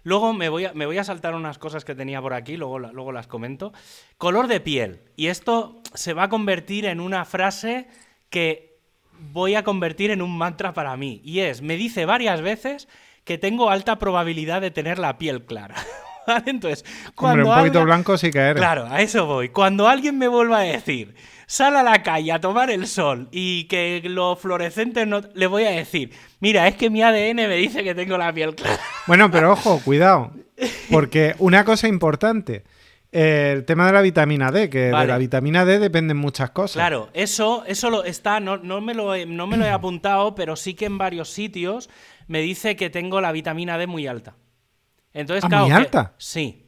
Luego 0.03 0.33
me 0.33 0.49
voy, 0.49 0.65
a, 0.65 1.05
saltar 1.05 1.35
unas 1.35 1.59
cosas 1.59 1.85
que 1.85 1.95
tenía 1.95 2.21
por 2.21 2.35
aquí, 2.35 2.57
luego 2.57 3.13
las 3.13 3.27
comento. 3.27 3.73
Color 4.17 4.47
de 4.47 4.61
piel. 4.61 5.03
Y 5.17 5.27
esto 5.27 5.83
se 5.95 6.15
va 6.15 6.25
a 6.25 6.29
convertir 6.29 6.87
en 6.87 7.01
una 7.01 7.25
frase 7.25 7.89
que 8.31 8.79
voy 9.19 9.55
a 9.55 9.65
convertir 9.65 10.11
en 10.11 10.23
un 10.23 10.37
mantra 10.37 10.73
para 10.73 10.97
mí. 10.97 11.21
Y 11.25 11.41
es, 11.41 11.63
me 11.63 11.77
dice 11.77 12.05
varias 12.05 12.41
veces 12.41 12.89
que 13.25 13.39
tengo 13.39 13.71
alta 13.71 13.99
probabilidad 13.99 14.61
de 14.61 14.71
tener 14.71 14.99
la 14.99 15.19
piel 15.19 15.45
clara. 15.45 15.77
¿Vale? 16.29 16.45
Entonces, 16.51 16.85
Hombre, 16.85 17.13
cuando 17.17 17.43
un 17.43 17.49
poquito 17.57 17.61
alguien- 17.81 17.85
blanco 17.85 18.19
sí 18.19 18.31
que 18.31 18.39
eres. 18.39 18.57
Claro, 18.57 18.87
a 18.89 19.01
eso 19.01 19.27
voy. 19.27 19.49
Cuando 19.49 19.89
alguien 19.89 20.19
me 20.19 20.29
vuelva 20.29 20.59
a 20.59 20.63
decir, 20.63 21.15
sal 21.47 21.75
a 21.77 21.83
la 21.83 22.03
calle 22.03 22.31
a 22.33 22.41
tomar 22.41 22.71
el 22.71 22.87
sol 22.87 23.29
y 23.33 23.65
que 23.65 24.03
los 24.05 24.39
fluorescentes 24.39 25.07
no... 25.07 25.23
Le 25.35 25.47
voy 25.47 25.65
a 25.65 25.71
decir, 25.71 26.13
mira, 26.41 26.69
es 26.69 26.77
que 26.77 26.91
mi 26.91 27.03
ADN 27.03 27.37
me 27.49 27.57
dice 27.57 27.83
que 27.83 27.95
tengo 27.95 28.19
la 28.19 28.33
piel 28.33 28.55
clara. 28.55 28.79
Bueno, 29.07 29.31
pero 29.31 29.53
ojo, 29.55 29.81
cuidado. 29.85 30.33
Porque 30.91 31.35
una 31.39 31.65
cosa 31.65 31.89
importante, 31.89 32.65
eh, 33.13 33.53
el 33.57 33.65
tema 33.65 33.87
de 33.87 33.93
la 33.93 34.03
vitamina 34.03 34.51
D, 34.51 34.69
que 34.69 34.91
Vale. 34.91 35.07
de 35.07 35.13
la 35.13 35.19
vitamina 35.19 35.65
D 35.65 35.79
dependen 35.79 36.17
muchas 36.17 36.51
cosas. 36.51 36.75
Claro, 36.75 37.09
eso, 37.15 37.65
eso 37.67 37.89
lo 37.91 38.05
está, 38.05 38.41
no, 38.41 38.57
no 38.59 38.81
me 38.81 38.93
lo 38.93 39.15
no 39.25 39.47
me 39.47 39.57
lo 39.57 39.65
he 39.65 39.71
apuntado, 39.71 40.35
pero 40.35 40.57
sí 40.57 40.75
que 40.75 40.85
en 40.87 40.99
varios 40.99 41.31
sitios 41.31 41.89
me 42.27 42.41
dice 42.41 42.77
que 42.77 42.91
tengo 42.91 43.21
la 43.23 43.33
vitamina 43.33 43.79
D 43.79 43.87
muy 43.87 44.07
alta. 44.07 44.35
Entonces, 45.13 45.45
Ah, 45.45 45.49
claro, 45.49 45.65
¿muy 45.65 45.71
que- 45.73 45.77
alta? 45.83 46.15
sí. 46.19 46.65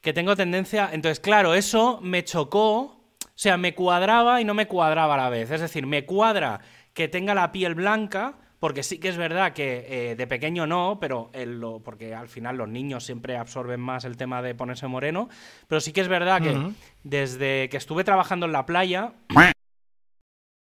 Que 0.00 0.12
tengo 0.14 0.34
tendencia. 0.34 0.88
Entonces, 0.92 1.20
claro, 1.20 1.54
eso 1.54 2.00
me 2.02 2.24
chocó. 2.24 2.80
O 2.80 3.42
sea, 3.42 3.56
me 3.58 3.74
cuadraba 3.74 4.40
y 4.40 4.44
no 4.44 4.54
me 4.54 4.66
cuadraba 4.66 5.14
a 5.14 5.16
la 5.18 5.28
vez. 5.30 5.50
Es 5.50 5.60
decir, 5.60 5.86
me 5.86 6.04
cuadra 6.06 6.60
que 6.94 7.08
tenga 7.08 7.34
la 7.34 7.52
piel 7.52 7.74
blanca, 7.74 8.34
porque 8.58 8.82
sí 8.82 8.98
que 8.98 9.08
es 9.08 9.16
verdad 9.16 9.52
que 9.52 9.86
eh, 10.10 10.16
de 10.16 10.26
pequeño 10.26 10.66
no, 10.66 10.98
pero 11.00 11.30
el 11.34 11.60
lo, 11.60 11.80
porque 11.80 12.14
al 12.14 12.28
final 12.28 12.56
los 12.56 12.68
niños 12.68 13.04
siempre 13.04 13.36
absorben 13.36 13.80
más 13.80 14.04
el 14.04 14.16
tema 14.16 14.40
de 14.42 14.54
ponerse 14.54 14.86
moreno, 14.86 15.28
pero 15.68 15.80
sí 15.80 15.92
que 15.92 16.00
es 16.02 16.08
verdad 16.08 16.42
que 16.42 16.72
desde 17.02 17.68
que 17.70 17.76
estuve 17.76 18.02
trabajando 18.04 18.46
en 18.46 18.52
la 18.52 18.64
playa, 18.66 19.12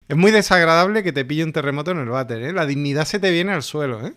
Es 0.06 0.16
muy 0.16 0.30
desagradable 0.30 1.02
que 1.02 1.12
te 1.12 1.24
pille 1.24 1.44
un 1.44 1.52
terremoto 1.52 1.90
en 1.92 1.98
el 1.98 2.08
váter, 2.10 2.42
¿eh? 2.42 2.52
La 2.52 2.66
dignidad 2.66 3.06
se 3.06 3.18
te 3.18 3.30
viene 3.30 3.52
al 3.52 3.62
suelo, 3.62 4.06
¿eh? 4.06 4.12